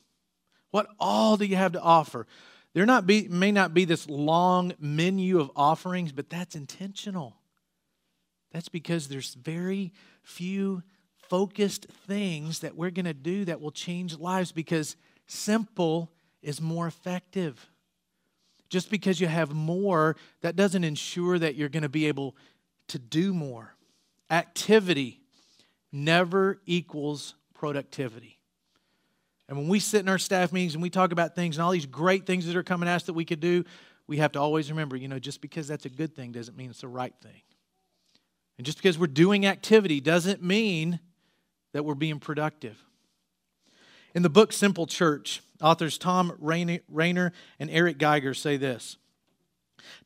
What 0.72 0.88
all 1.00 1.38
do 1.38 1.46
you 1.46 1.56
have 1.56 1.74
to 1.74 1.82
offer? 1.82 2.28
There 2.74 2.86
not 2.86 3.08
be, 3.08 3.28
may 3.28 3.52
not 3.52 3.74
be 3.74 3.86
this 3.86 4.08
long 4.08 4.74
menu 4.80 5.40
of 5.40 5.52
offerings, 5.56 6.12
but 6.12 6.30
that's 6.30 6.56
intentional. 6.56 7.36
That's 8.52 8.70
because 8.70 9.08
there's 9.08 9.34
very 9.34 9.94
few 10.24 10.84
focused 11.18 11.86
things 12.08 12.60
that 12.60 12.76
we're 12.76 12.90
going 12.90 13.06
to 13.06 13.14
do 13.14 13.46
that 13.46 13.62
will 13.62 13.72
change 13.72 14.18
lives 14.18 14.52
because 14.52 14.96
simple 15.28 16.12
is 16.42 16.62
more 16.62 16.88
effective. 16.88 17.70
Just 18.70 18.90
because 18.90 19.20
you 19.20 19.28
have 19.28 19.54
more, 19.54 20.16
that 20.42 20.56
doesn't 20.56 20.84
ensure 20.84 21.40
that 21.40 21.56
you're 21.56 21.70
going 21.70 21.84
to 21.84 21.90
be 21.90 22.08
able 22.08 22.36
to 22.88 23.00
do 23.00 23.34
more. 23.34 23.76
Activity 24.30 25.22
never 25.92 26.60
equals 26.66 27.36
productivity. 27.54 28.39
And 29.50 29.58
when 29.58 29.68
we 29.68 29.80
sit 29.80 30.02
in 30.02 30.10
our 30.10 30.20
staff 30.20 30.54
meetings 30.54 30.76
and 30.76 30.82
we 30.84 30.92
talk 30.92 31.12
about 31.12 31.36
things 31.36 31.58
and 31.58 31.64
all 31.64 31.72
these 31.72 31.88
great 31.88 32.28
things 32.28 32.46
that 32.46 32.56
are 32.56 32.64
coming 32.64 32.88
at 32.88 32.98
us 32.98 33.04
that 33.04 33.14
we 33.14 33.26
could 33.26 33.40
do, 33.40 33.66
we 34.06 34.18
have 34.18 34.32
to 34.34 34.40
always 34.40 34.70
remember, 34.70 34.96
you 34.96 35.08
know, 35.08 35.18
just 35.18 35.42
because 35.42 35.68
that's 35.68 35.86
a 35.86 35.90
good 35.90 36.16
thing 36.16 36.32
doesn't 36.32 36.56
mean 36.56 36.70
it's 36.70 36.82
the 36.82 36.88
right 36.88 37.16
thing. 37.22 37.42
And 38.58 38.66
just 38.66 38.78
because 38.78 39.00
we're 39.00 39.08
doing 39.08 39.48
activity 39.48 40.02
doesn't 40.02 40.44
mean 40.44 41.00
that 41.74 41.84
we're 41.84 41.96
being 41.96 42.20
productive. 42.20 42.78
In 44.14 44.22
the 44.22 44.30
book 44.30 44.54
Simple 44.54 44.86
Church, 44.86 45.42
authors 45.62 45.98
Thom 45.98 46.34
Rainer 46.40 47.32
and 47.60 47.70
Eric 47.72 47.98
Geiger 47.98 48.36
say 48.36 48.56
this 48.56 48.98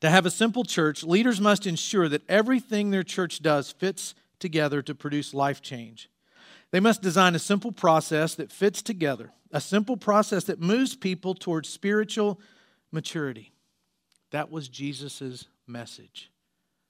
To 0.00 0.08
have 0.08 0.24
a 0.24 0.30
simple 0.30 0.64
church, 0.64 1.04
leaders 1.04 1.38
must 1.38 1.66
ensure 1.66 2.08
that 2.08 2.22
everything 2.30 2.90
their 2.90 3.02
church 3.02 3.42
does 3.42 3.72
fits 3.72 4.14
together 4.38 4.80
to 4.82 4.94
produce 4.94 5.34
life 5.34 5.60
change. 5.60 6.08
They 6.74 6.80
must 6.80 7.02
design 7.02 7.36
a 7.36 7.38
simple 7.38 7.70
process 7.70 8.34
that 8.34 8.50
fits 8.50 8.82
together, 8.82 9.30
a 9.52 9.60
simple 9.60 9.96
process 9.96 10.42
that 10.46 10.60
moves 10.60 10.96
people 10.96 11.32
towards 11.32 11.68
spiritual 11.68 12.40
maturity. 12.90 13.52
That 14.32 14.50
was 14.50 14.66
Jesus' 14.66 15.46
message. 15.68 16.32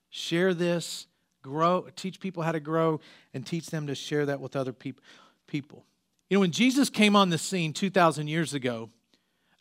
Share 0.08 0.54
this, 0.54 1.06
grow, 1.42 1.86
teach 1.96 2.18
people 2.18 2.42
how 2.42 2.52
to 2.52 2.60
grow, 2.60 2.98
and 3.34 3.46
teach 3.46 3.66
them 3.66 3.86
to 3.88 3.94
share 3.94 4.24
that 4.24 4.40
with 4.40 4.56
other 4.56 4.72
people. 4.72 5.84
You 6.30 6.38
know, 6.38 6.40
when 6.40 6.50
Jesus 6.52 6.88
came 6.88 7.14
on 7.14 7.28
the 7.28 7.36
scene 7.36 7.74
2,000 7.74 8.26
years 8.26 8.54
ago, 8.54 8.88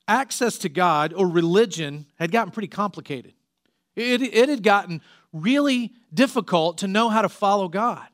access 0.07 0.57
to 0.59 0.69
God 0.69 1.11
or 1.11 1.27
religion 1.27 2.05
had 2.15 2.31
gotten 2.31 2.53
pretty 2.53 2.69
complicated. 2.69 3.33
It, 3.97 4.21
it 4.21 4.47
had 4.47 4.63
gotten 4.63 5.01
really 5.33 5.91
difficult 6.13 6.77
to 6.77 6.87
know 6.87 7.09
how 7.09 7.23
to 7.23 7.29
follow 7.29 7.67
God. 7.67 8.07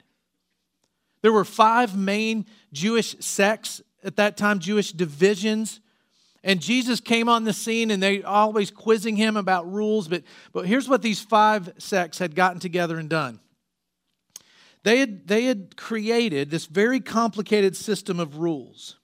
There 1.21 1.33
were 1.33 1.45
five 1.45 1.97
main 1.97 2.45
Jewish 2.71 3.15
sects 3.19 3.81
at 4.03 4.15
that 4.15 4.37
time, 4.37 4.59
Jewish 4.59 4.91
divisions. 4.91 5.81
And 6.43 6.61
Jesus 6.61 7.01
came 7.01 7.27
on 7.27 7.43
the 7.43 7.53
scene 7.53 7.91
and 7.91 8.01
they 8.01 8.23
always 8.23 8.71
quizzing 8.71 9.17
him 9.17 9.35
about 9.35 9.71
rules. 9.71 10.07
But, 10.07 10.23
but 10.53 10.65
here's 10.65 10.87
what 10.87 11.01
these 11.01 11.19
five 11.19 11.73
sects 11.77 12.19
had 12.19 12.35
gotten 12.35 12.59
together 12.59 12.97
and 12.97 13.09
done. 13.09 13.39
They 14.83 14.99
had, 14.99 15.27
they 15.27 15.43
had 15.43 15.75
created 15.75 16.49
this 16.49 16.65
very 16.65 17.01
complicated 17.01 17.75
system 17.75 18.19
of 18.19 18.37
rules. 18.37 18.95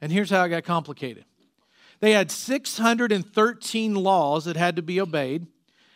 And 0.00 0.10
here's 0.10 0.30
how 0.30 0.42
it 0.44 0.48
got 0.48 0.64
complicated. 0.64 1.24
They 2.00 2.12
had 2.12 2.30
613 2.30 3.94
laws 3.94 4.44
that 4.46 4.56
had 4.56 4.76
to 4.76 4.82
be 4.82 5.00
obeyed, 5.00 5.46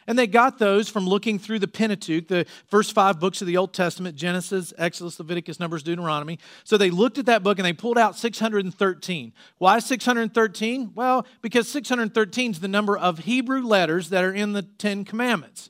And 0.09 0.19
they 0.19 0.27
got 0.27 0.59
those 0.59 0.89
from 0.89 1.07
looking 1.07 1.39
through 1.39 1.59
the 1.59 1.69
Pentateuch, 1.69 2.29
the 2.29 2.47
first 2.67 2.95
five 2.95 3.21
books 3.21 3.43
of 3.43 3.47
the 3.47 3.59
Old 3.59 3.75
Testament 3.75 4.17
Genesis, 4.17 4.73
Exodus, 4.79 5.19
Leviticus, 5.19 5.61
Numbers, 5.61 5.83
Deuteronomy. 5.83 6.39
So 6.65 6.79
they 6.79 6.89
looked 6.89 7.19
at 7.19 7.27
that 7.27 7.43
book 7.43 7.59
and 7.59 7.67
they 7.67 7.75
pulled 7.75 7.99
out 7.99 8.17
613. 8.17 9.35
Why 9.59 9.79
613? 9.79 10.93
Well, 10.95 11.27
because 11.43 11.69
613 11.69 12.53
is 12.53 12.61
the 12.61 12.69
number 12.69 12.97
of 12.97 13.19
Hebrew 13.19 13.61
letters 13.61 14.09
that 14.09 14.25
are 14.25 14.33
in 14.33 14.55
the 14.55 14.63
Ten 14.63 15.05
Commandments. 15.05 15.69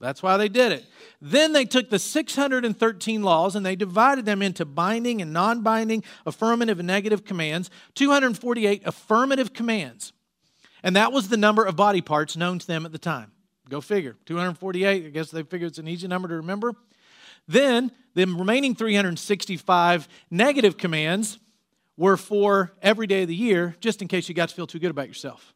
That's 0.00 0.22
why 0.22 0.38
they 0.38 0.48
did 0.48 0.72
it. 0.72 0.86
Then 1.20 1.52
they 1.52 1.66
took 1.66 1.90
the 1.90 1.98
613 1.98 3.22
laws 3.22 3.56
and 3.56 3.64
they 3.64 3.76
divided 3.76 4.24
them 4.24 4.40
into 4.40 4.64
binding 4.64 5.20
and 5.20 5.34
non 5.34 5.60
binding, 5.60 6.02
affirmative 6.24 6.78
and 6.78 6.86
negative 6.86 7.26
commands, 7.26 7.68
248 7.94 8.82
affirmative 8.86 9.52
commands. 9.52 10.14
And 10.82 10.96
that 10.96 11.12
was 11.12 11.28
the 11.28 11.36
number 11.36 11.64
of 11.64 11.76
body 11.76 12.00
parts 12.00 12.38
known 12.38 12.58
to 12.58 12.66
them 12.66 12.86
at 12.86 12.92
the 12.92 12.98
time. 12.98 13.32
Go 13.68 13.80
figure. 13.80 14.16
248, 14.26 15.06
I 15.06 15.08
guess 15.08 15.30
they 15.30 15.42
figure 15.42 15.66
it's 15.66 15.78
an 15.78 15.88
easy 15.88 16.06
number 16.06 16.28
to 16.28 16.36
remember. 16.36 16.74
Then 17.48 17.90
the 18.14 18.26
remaining 18.26 18.74
365 18.74 20.08
negative 20.30 20.76
commands 20.76 21.38
were 21.96 22.16
for 22.16 22.72
every 22.82 23.06
day 23.06 23.22
of 23.22 23.28
the 23.28 23.34
year, 23.34 23.76
just 23.80 24.02
in 24.02 24.08
case 24.08 24.28
you 24.28 24.34
got 24.34 24.50
to 24.50 24.54
feel 24.54 24.66
too 24.66 24.78
good 24.78 24.90
about 24.90 25.08
yourself. 25.08 25.54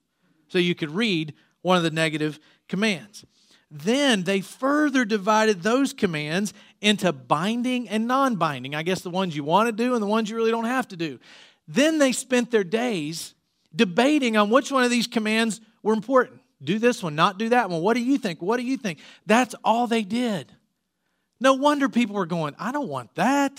So 0.48 0.58
you 0.58 0.74
could 0.74 0.90
read 0.90 1.34
one 1.62 1.76
of 1.76 1.82
the 1.82 1.90
negative 1.90 2.40
commands. 2.68 3.24
Then 3.70 4.24
they 4.24 4.40
further 4.40 5.04
divided 5.04 5.62
those 5.62 5.92
commands 5.92 6.52
into 6.80 7.12
binding 7.12 7.88
and 7.88 8.08
non 8.08 8.34
binding. 8.36 8.74
I 8.74 8.82
guess 8.82 9.02
the 9.02 9.10
ones 9.10 9.36
you 9.36 9.44
want 9.44 9.68
to 9.68 9.72
do 9.72 9.94
and 9.94 10.02
the 10.02 10.08
ones 10.08 10.28
you 10.28 10.36
really 10.36 10.50
don't 10.50 10.64
have 10.64 10.88
to 10.88 10.96
do. 10.96 11.20
Then 11.68 11.98
they 11.98 12.10
spent 12.10 12.50
their 12.50 12.64
days 12.64 13.34
debating 13.74 14.36
on 14.36 14.50
which 14.50 14.72
one 14.72 14.82
of 14.82 14.90
these 14.90 15.06
commands 15.06 15.60
were 15.84 15.92
important 15.92 16.39
do 16.62 16.78
this 16.78 17.02
one, 17.02 17.14
not 17.14 17.38
do 17.38 17.48
that 17.50 17.70
one. 17.70 17.80
What 17.80 17.94
do 17.94 18.00
you 18.00 18.18
think? 18.18 18.42
What 18.42 18.58
do 18.58 18.62
you 18.64 18.76
think? 18.76 18.98
That's 19.26 19.54
all 19.64 19.86
they 19.86 20.02
did. 20.02 20.52
No 21.40 21.54
wonder 21.54 21.88
people 21.88 22.16
were 22.16 22.26
going, 22.26 22.54
I 22.58 22.70
don't 22.70 22.88
want 22.88 23.14
that. 23.14 23.58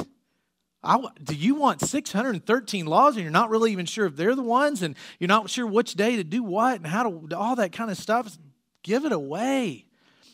I, 0.83 0.99
do 1.23 1.35
you 1.35 1.55
want 1.55 1.81
613 1.81 2.85
laws 2.85 3.15
and 3.15 3.23
you're 3.23 3.31
not 3.31 3.49
really 3.49 3.71
even 3.71 3.85
sure 3.85 4.05
if 4.07 4.15
they're 4.15 4.35
the 4.35 4.41
ones 4.41 4.81
and 4.81 4.95
you're 5.19 5.27
not 5.27 5.49
sure 5.49 5.67
which 5.67 5.93
day 5.93 6.15
to 6.15 6.23
do 6.23 6.43
what 6.43 6.77
and 6.77 6.87
how 6.87 7.03
to, 7.03 7.35
all 7.35 7.55
that 7.55 7.71
kind 7.71 7.91
of 7.91 7.97
stuff? 7.97 8.37
Give 8.83 9.05
it 9.05 9.11
away. 9.11 9.85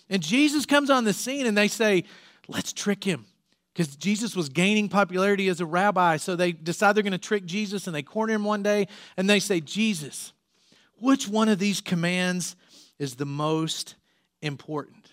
And 0.09 0.21
Jesus 0.21 0.65
comes 0.65 0.89
on 0.89 1.03
the 1.03 1.13
scene 1.13 1.45
and 1.45 1.57
they 1.57 1.67
say, 1.67 2.05
let's 2.47 2.71
trick 2.71 3.03
him. 3.03 3.25
Because 3.73 3.95
Jesus 3.95 4.35
was 4.35 4.49
gaining 4.49 4.89
popularity 4.89 5.49
as 5.49 5.59
a 5.61 5.65
rabbi. 5.65 6.17
So 6.17 6.35
they 6.35 6.51
decide 6.51 6.95
they're 6.95 7.03
going 7.03 7.11
to 7.11 7.17
trick 7.17 7.45
Jesus 7.45 7.85
and 7.85 7.95
they 7.95 8.01
corner 8.01 8.33
him 8.33 8.43
one 8.43 8.63
day 8.63 8.87
and 9.17 9.29
they 9.29 9.39
say, 9.39 9.59
Jesus, 9.59 10.33
which 10.99 11.27
one 11.27 11.49
of 11.49 11.59
these 11.59 11.81
commands 11.81 12.55
is 12.99 13.15
the 13.15 13.25
most 13.25 13.95
important? 14.41 15.11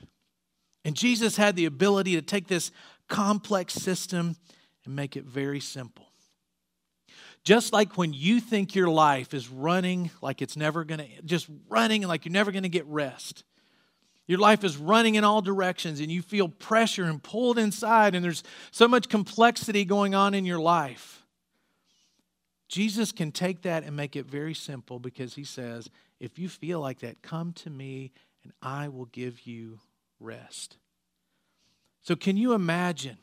And 0.85 0.95
Jesus 0.95 1.37
had 1.37 1.57
the 1.57 1.65
ability 1.65 2.15
to 2.17 2.23
take 2.23 2.47
this 2.47 2.71
complex 3.09 3.75
system 3.75 4.37
and 4.85 4.97
make 4.97 5.17
it 5.17 5.25
very 5.25 5.61
simple. 5.61 6.07
Just 7.43 7.73
like 7.73 7.99
when 7.99 8.15
you 8.15 8.41
think 8.41 8.75
your 8.75 8.89
life 8.89 9.35
is 9.35 9.49
running 9.49 10.11
like 10.23 10.41
it's 10.41 10.57
never 10.57 10.85
going 10.85 11.01
to, 11.01 11.23
just 11.25 11.47
running 11.69 12.03
like 12.03 12.25
you're 12.25 12.33
never 12.33 12.53
going 12.53 12.63
to 12.63 12.71
get 12.71 12.87
rest. 12.87 13.45
Your 14.27 14.39
life 14.39 14.65
is 14.65 14.79
running 14.79 15.17
in 15.17 15.25
all 15.25 15.43
directions 15.43 16.01
and 16.01 16.11
you 16.11 16.23
feel 16.23 16.49
pressure 16.49 17.05
and 17.05 17.23
pulled 17.23 17.59
inside, 17.59 18.15
and 18.15 18.25
there's 18.25 18.43
so 18.71 18.89
much 18.89 19.11
complexity 19.11 19.85
going 19.85 20.15
on 20.15 20.33
in 20.33 20.47
your 20.47 20.59
life. 20.59 21.24
Jesus 22.75 23.13
can 23.13 23.31
take 23.31 23.63
that 23.63 23.85
and 23.85 23.95
make 23.95 24.17
it 24.17 24.27
very 24.27 24.53
simple 24.53 24.99
because 24.99 25.37
he 25.37 25.45
says, 25.45 25.89
if 26.19 26.41
you 26.41 26.49
feel 26.49 26.81
like 26.81 26.99
that, 26.99 27.23
come 27.23 27.53
to 27.53 27.71
me 27.71 28.11
and 28.43 28.53
I 28.61 28.89
will 28.89 29.05
give 29.05 29.47
you 29.47 29.79
rest. 30.19 30.77
So, 32.03 32.17
can 32.17 32.37
you 32.37 32.53
imagine 32.53 33.19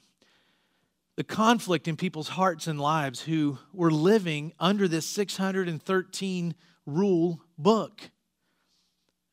the 1.18 1.26
conflict 1.26 1.90
in 1.90 1.98
people's 1.98 2.30
hearts 2.30 2.66
and 2.66 2.80
lives 2.80 3.24
who 3.24 3.58
were 3.74 3.92
living 3.92 4.54
under 4.58 4.88
this 4.88 5.06
613 5.06 6.56
rule 6.86 7.42
book? 7.58 8.10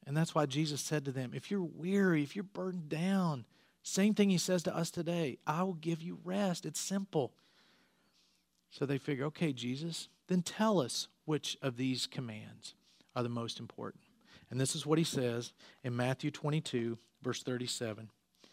And 0.05 0.17
that's 0.17 0.35
why 0.35 0.47
Jesus 0.47 0.81
said 0.81 1.05
to 1.05 1.13
them, 1.13 1.31
if 1.33 1.49
you're 1.49 1.63
weary, 1.63 2.25
if 2.25 2.35
you're 2.35 2.43
burdened 2.43 2.89
down, 2.89 3.45
same 3.85 4.15
thing 4.15 4.31
he 4.31 4.39
says 4.39 4.65
to 4.65 4.77
us 4.77 4.91
today 4.91 5.39
I 5.47 5.63
will 5.63 5.75
give 5.75 6.03
you 6.03 6.19
rest. 6.25 6.67
It's 6.67 6.81
simple. 6.81 7.35
So 8.71 8.87
they 8.87 8.99
figure, 8.99 9.25
okay, 9.27 9.53
Jesus, 9.53 10.09
then 10.29 10.43
tell 10.43 10.81
us 10.81 11.09
which 11.25 11.57
of 11.63 11.77
these 11.77 12.07
commands 12.07 12.75
are 13.17 13.23
the 13.23 13.29
most 13.29 13.59
important. 13.59 14.03
And 14.51 14.61
this 14.61 14.75
is 14.75 14.87
what 14.87 14.99
he 14.99 15.05
says 15.05 15.53
in 15.83 15.97
Matthew 15.97 16.31
22, 16.31 16.99
verse 17.23 17.43
37. 17.43 18.05
It 18.45 18.51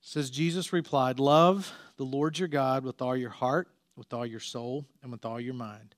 says, 0.00 0.30
Jesus 0.30 0.72
replied, 0.72 1.18
Love 1.18 1.72
the 1.96 2.04
Lord 2.04 2.38
your 2.38 2.48
God 2.48 2.84
with 2.84 3.02
all 3.02 3.16
your 3.16 3.30
heart, 3.30 3.68
with 3.96 4.12
all 4.12 4.26
your 4.26 4.40
soul, 4.40 4.84
and 5.02 5.10
with 5.10 5.24
all 5.24 5.40
your 5.40 5.54
mind. 5.54 5.94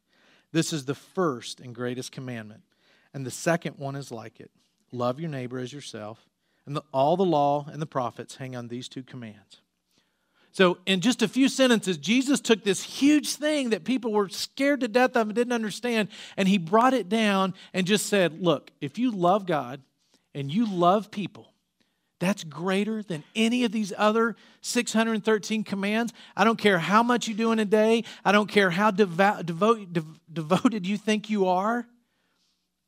This 0.52 0.72
is 0.72 0.84
the 0.84 0.94
first 0.94 1.60
and 1.60 1.74
greatest 1.74 2.12
commandment. 2.12 2.62
And 3.12 3.26
the 3.26 3.30
second 3.30 3.76
one 3.78 3.96
is 3.96 4.10
like 4.10 4.40
it 4.40 4.50
love 4.92 5.20
your 5.20 5.28
neighbor 5.28 5.58
as 5.58 5.72
yourself. 5.72 6.26
And 6.64 6.76
the, 6.76 6.82
all 6.92 7.16
the 7.16 7.24
law 7.24 7.66
and 7.70 7.80
the 7.80 7.86
prophets 7.86 8.36
hang 8.36 8.54
on 8.54 8.68
these 8.68 8.88
two 8.88 9.02
commands. 9.02 9.60
So, 10.50 10.78
in 10.86 11.00
just 11.00 11.22
a 11.22 11.28
few 11.28 11.48
sentences, 11.48 11.98
Jesus 11.98 12.40
took 12.40 12.64
this 12.64 12.82
huge 12.82 13.34
thing 13.34 13.70
that 13.70 13.84
people 13.84 14.12
were 14.12 14.28
scared 14.28 14.80
to 14.80 14.88
death 14.88 15.16
of 15.16 15.28
and 15.28 15.34
didn't 15.34 15.52
understand, 15.52 16.08
and 16.36 16.48
he 16.48 16.58
brought 16.58 16.94
it 16.94 17.08
down 17.08 17.54
and 17.72 17.86
just 17.86 18.06
said, 18.06 18.40
Look, 18.42 18.70
if 18.80 18.98
you 18.98 19.10
love 19.10 19.46
God 19.46 19.82
and 20.34 20.50
you 20.50 20.66
love 20.66 21.10
people, 21.10 21.52
that's 22.18 22.42
greater 22.42 23.02
than 23.02 23.22
any 23.36 23.64
of 23.64 23.72
these 23.72 23.92
other 23.96 24.34
613 24.62 25.62
commands. 25.62 26.12
I 26.36 26.44
don't 26.44 26.58
care 26.58 26.78
how 26.78 27.02
much 27.02 27.28
you 27.28 27.34
do 27.34 27.52
in 27.52 27.58
a 27.58 27.64
day, 27.64 28.04
I 28.24 28.32
don't 28.32 28.48
care 28.48 28.70
how 28.70 28.90
devoted 28.90 30.86
you 30.86 30.96
think 30.96 31.30
you 31.30 31.46
are. 31.46 31.86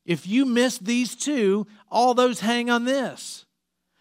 If 0.07 0.27
you 0.27 0.46
miss 0.46 0.79
these 0.79 1.14
two, 1.14 1.66
all 1.90 2.14
those 2.14 2.40
hang 2.40 2.70
on 2.70 2.85
this. 2.85 3.44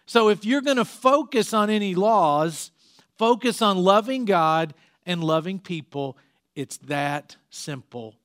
So, 0.08 0.30
if 0.30 0.44
you're 0.44 0.62
going 0.62 0.78
to 0.78 0.86
focus 0.86 1.54
on 1.54 1.70
any 1.70 1.94
laws, 1.94 2.72
Focus 3.20 3.62
on 3.62 3.78
loving 3.78 4.24
God 4.24 4.74
and 5.06 5.22
loving 5.22 5.60
people. 5.60 6.18
It's 6.56 6.78
that 6.78 7.36
simple. 7.50 8.16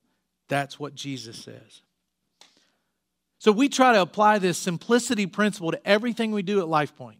That's 0.48 0.78
what 0.78 0.94
Jesus 0.94 1.36
says. 1.36 1.82
So 3.38 3.50
we 3.50 3.68
try 3.68 3.92
to 3.92 4.00
apply 4.00 4.38
this 4.38 4.56
simplicity 4.56 5.26
principle 5.26 5.72
to 5.72 5.86
everything 5.86 6.30
we 6.30 6.42
do 6.42 6.60
at 6.60 6.66
LifePoint. 6.66 7.16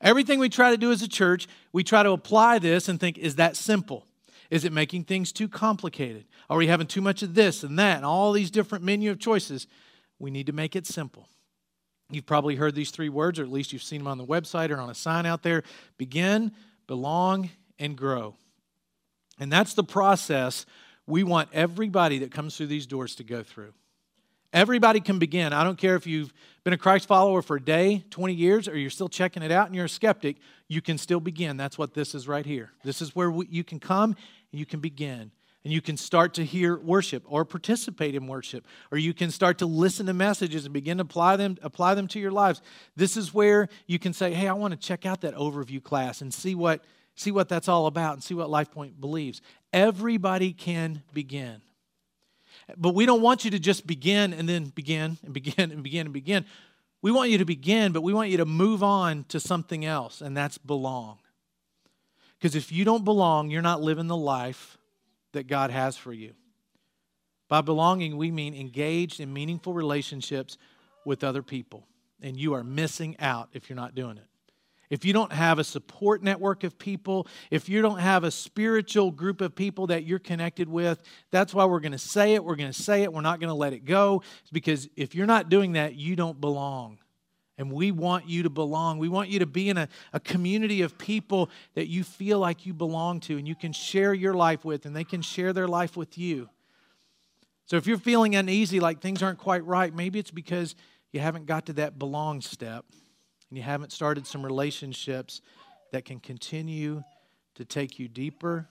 Everything 0.00 0.38
we 0.38 0.48
try 0.48 0.70
to 0.70 0.78
do 0.78 0.90
as 0.90 1.02
a 1.02 1.08
church, 1.08 1.46
we 1.70 1.84
try 1.84 2.02
to 2.02 2.12
apply 2.12 2.58
this 2.58 2.88
and 2.88 2.98
think, 2.98 3.18
is 3.18 3.36
that 3.36 3.56
simple? 3.56 4.06
Is 4.50 4.64
it 4.64 4.72
making 4.72 5.04
things 5.04 5.32
too 5.32 5.48
complicated? 5.48 6.24
Are 6.48 6.56
we 6.56 6.66
having 6.66 6.86
too 6.86 7.02
much 7.02 7.22
of 7.22 7.34
this 7.34 7.62
and 7.62 7.78
that 7.78 7.98
and 7.98 8.06
all 8.06 8.32
these 8.32 8.50
different 8.50 8.84
menu 8.84 9.10
of 9.10 9.18
choices? 9.18 9.66
We 10.18 10.30
need 10.30 10.46
to 10.46 10.52
make 10.52 10.74
it 10.74 10.86
simple. 10.86 11.28
You've 12.10 12.26
probably 12.26 12.56
heard 12.56 12.74
these 12.74 12.90
three 12.90 13.08
words, 13.08 13.38
or 13.38 13.42
at 13.42 13.52
least 13.52 13.72
you've 13.72 13.82
seen 13.82 13.98
them 13.98 14.08
on 14.08 14.18
the 14.18 14.24
website 14.24 14.70
or 14.70 14.78
on 14.78 14.88
a 14.88 14.94
sign 14.94 15.26
out 15.26 15.42
there. 15.42 15.62
Begin, 15.98 16.52
belong, 16.86 17.50
and 17.78 17.96
grow. 17.96 18.34
And 19.38 19.52
that's 19.52 19.74
the 19.74 19.84
process 19.84 20.66
we 21.06 21.22
want 21.22 21.50
everybody 21.52 22.18
that 22.18 22.30
comes 22.30 22.56
through 22.56 22.66
these 22.68 22.86
doors 22.86 23.14
to 23.16 23.24
go 23.24 23.42
through. 23.42 23.72
Everybody 24.52 25.00
can 25.00 25.18
begin. 25.18 25.52
I 25.52 25.64
don't 25.64 25.76
care 25.76 25.96
if 25.96 26.06
you've 26.06 26.32
been 26.64 26.72
a 26.72 26.78
Christ 26.78 27.06
follower 27.06 27.42
for 27.42 27.56
a 27.56 27.60
day, 27.60 28.04
20 28.10 28.32
years, 28.32 28.68
or 28.68 28.78
you're 28.78 28.90
still 28.90 29.08
checking 29.08 29.42
it 29.42 29.52
out 29.52 29.66
and 29.66 29.76
you're 29.76 29.84
a 29.84 29.88
skeptic, 29.88 30.36
you 30.68 30.80
can 30.80 30.98
still 30.98 31.20
begin. 31.20 31.56
That's 31.56 31.76
what 31.76 31.94
this 31.94 32.14
is 32.14 32.26
right 32.26 32.46
here. 32.46 32.70
This 32.82 33.02
is 33.02 33.14
where 33.14 33.30
we, 33.30 33.46
you 33.50 33.64
can 33.64 33.78
come 33.78 34.16
and 34.52 34.58
you 34.58 34.64
can 34.64 34.80
begin. 34.80 35.30
And 35.66 35.72
you 35.72 35.80
can 35.80 35.96
start 35.96 36.34
to 36.34 36.44
hear 36.44 36.78
worship 36.78 37.24
or 37.26 37.44
participate 37.44 38.14
in 38.14 38.28
worship, 38.28 38.64
or 38.92 38.98
you 38.98 39.12
can 39.12 39.32
start 39.32 39.58
to 39.58 39.66
listen 39.66 40.06
to 40.06 40.14
messages 40.14 40.64
and 40.64 40.72
begin 40.72 40.98
to 40.98 41.02
apply 41.02 41.34
them, 41.34 41.58
apply 41.60 41.96
them 41.96 42.06
to 42.06 42.20
your 42.20 42.30
lives. 42.30 42.62
This 42.94 43.16
is 43.16 43.34
where 43.34 43.68
you 43.88 43.98
can 43.98 44.12
say, 44.12 44.32
Hey, 44.32 44.46
I 44.46 44.52
want 44.52 44.74
to 44.74 44.78
check 44.78 45.04
out 45.04 45.22
that 45.22 45.34
overview 45.34 45.82
class 45.82 46.20
and 46.20 46.32
see 46.32 46.54
what, 46.54 46.84
see 47.16 47.32
what 47.32 47.48
that's 47.48 47.66
all 47.66 47.88
about 47.88 48.12
and 48.12 48.22
see 48.22 48.32
what 48.32 48.46
LifePoint 48.46 49.00
believes. 49.00 49.42
Everybody 49.72 50.52
can 50.52 51.02
begin. 51.12 51.60
But 52.76 52.94
we 52.94 53.04
don't 53.04 53.20
want 53.20 53.44
you 53.44 53.50
to 53.50 53.58
just 53.58 53.88
begin 53.88 54.34
and 54.34 54.48
then 54.48 54.66
begin 54.66 55.18
and 55.24 55.32
begin 55.34 55.72
and 55.72 55.82
begin 55.82 56.06
and 56.06 56.14
begin. 56.14 56.44
We 57.02 57.10
want 57.10 57.30
you 57.30 57.38
to 57.38 57.44
begin, 57.44 57.90
but 57.90 58.04
we 58.04 58.14
want 58.14 58.30
you 58.30 58.36
to 58.36 58.46
move 58.46 58.84
on 58.84 59.24
to 59.30 59.40
something 59.40 59.84
else, 59.84 60.20
and 60.20 60.36
that's 60.36 60.58
belong. 60.58 61.18
Because 62.38 62.54
if 62.54 62.70
you 62.70 62.84
don't 62.84 63.04
belong, 63.04 63.50
you're 63.50 63.62
not 63.62 63.82
living 63.82 64.06
the 64.06 64.16
life 64.16 64.78
that 65.36 65.46
God 65.46 65.70
has 65.70 65.96
for 65.96 66.12
you. 66.12 66.34
By 67.48 67.60
belonging, 67.60 68.16
we 68.16 68.30
mean 68.30 68.54
engaged 68.54 69.20
in 69.20 69.32
meaningful 69.32 69.72
relationships 69.72 70.58
with 71.04 71.22
other 71.22 71.42
people. 71.42 71.86
And 72.20 72.36
you 72.36 72.54
are 72.54 72.64
missing 72.64 73.16
out 73.20 73.48
if 73.52 73.70
you're 73.70 73.76
not 73.76 73.94
doing 73.94 74.16
it. 74.16 74.26
If 74.88 75.04
you 75.04 75.12
don't 75.12 75.32
have 75.32 75.58
a 75.58 75.64
support 75.64 76.22
network 76.22 76.64
of 76.64 76.78
people, 76.78 77.26
if 77.50 77.68
you 77.68 77.82
don't 77.82 77.98
have 77.98 78.24
a 78.24 78.30
spiritual 78.30 79.10
group 79.10 79.40
of 79.40 79.54
people 79.54 79.88
that 79.88 80.04
you're 80.04 80.18
connected 80.18 80.68
with, 80.68 81.00
that's 81.30 81.52
why 81.52 81.64
we're 81.64 81.80
going 81.80 81.92
to 81.92 81.98
say 81.98 82.34
it. 82.34 82.44
We're 82.44 82.56
going 82.56 82.72
to 82.72 82.82
say 82.82 83.02
it. 83.02 83.12
We're 83.12 83.20
not 83.20 83.40
going 83.40 83.48
to 83.48 83.54
let 83.54 83.72
it 83.72 83.84
go. 83.84 84.22
It's 84.42 84.50
because 84.50 84.88
if 84.96 85.14
you're 85.14 85.26
not 85.26 85.48
doing 85.48 85.72
that, 85.72 85.96
you 85.96 86.14
don't 86.14 86.40
belong. 86.40 86.98
And 87.58 87.72
we 87.72 87.90
want 87.90 88.28
you 88.28 88.42
to 88.42 88.50
belong. 88.50 88.98
We 88.98 89.08
want 89.08 89.30
you 89.30 89.38
to 89.38 89.46
be 89.46 89.70
in 89.70 89.78
a, 89.78 89.88
a 90.12 90.20
community 90.20 90.82
of 90.82 90.98
people 90.98 91.50
that 91.74 91.88
you 91.88 92.04
feel 92.04 92.38
like 92.38 92.66
you 92.66 92.74
belong 92.74 93.20
to 93.20 93.38
and 93.38 93.48
you 93.48 93.54
can 93.54 93.72
share 93.72 94.12
your 94.12 94.34
life 94.34 94.64
with, 94.64 94.84
and 94.84 94.94
they 94.94 95.04
can 95.04 95.22
share 95.22 95.52
their 95.52 95.68
life 95.68 95.96
with 95.96 96.18
you. 96.18 96.50
So 97.64 97.76
if 97.76 97.86
you're 97.86 97.98
feeling 97.98 98.36
uneasy, 98.36 98.78
like 98.78 99.00
things 99.00 99.22
aren't 99.22 99.38
quite 99.38 99.64
right, 99.64 99.92
maybe 99.92 100.18
it's 100.18 100.30
because 100.30 100.74
you 101.12 101.20
haven't 101.20 101.46
got 101.46 101.66
to 101.66 101.72
that 101.74 101.98
belong 101.98 102.40
step 102.40 102.84
and 103.48 103.56
you 103.56 103.62
haven't 103.62 103.90
started 103.90 104.26
some 104.26 104.44
relationships 104.44 105.40
that 105.92 106.04
can 106.04 106.20
continue 106.20 107.02
to 107.54 107.64
take 107.64 107.98
you 107.98 108.06
deeper 108.06 108.68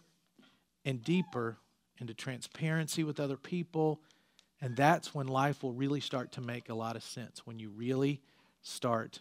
and 0.86 1.04
deeper 1.04 1.58
into 2.00 2.14
transparency 2.14 3.04
with 3.04 3.20
other 3.20 3.38
people. 3.38 4.00
And 4.62 4.76
that's 4.76 5.14
when 5.14 5.28
life 5.28 5.64
will 5.64 5.74
really 5.74 6.02
start 6.02 6.32
to 6.34 6.42
make 6.42 6.70
a 6.70 6.76
lot 6.76 6.96
of 6.96 7.04
sense, 7.04 7.46
when 7.46 7.58
you 7.58 7.72
really 7.72 8.22
start 8.66 9.20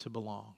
to 0.00 0.10
belong. 0.10 0.54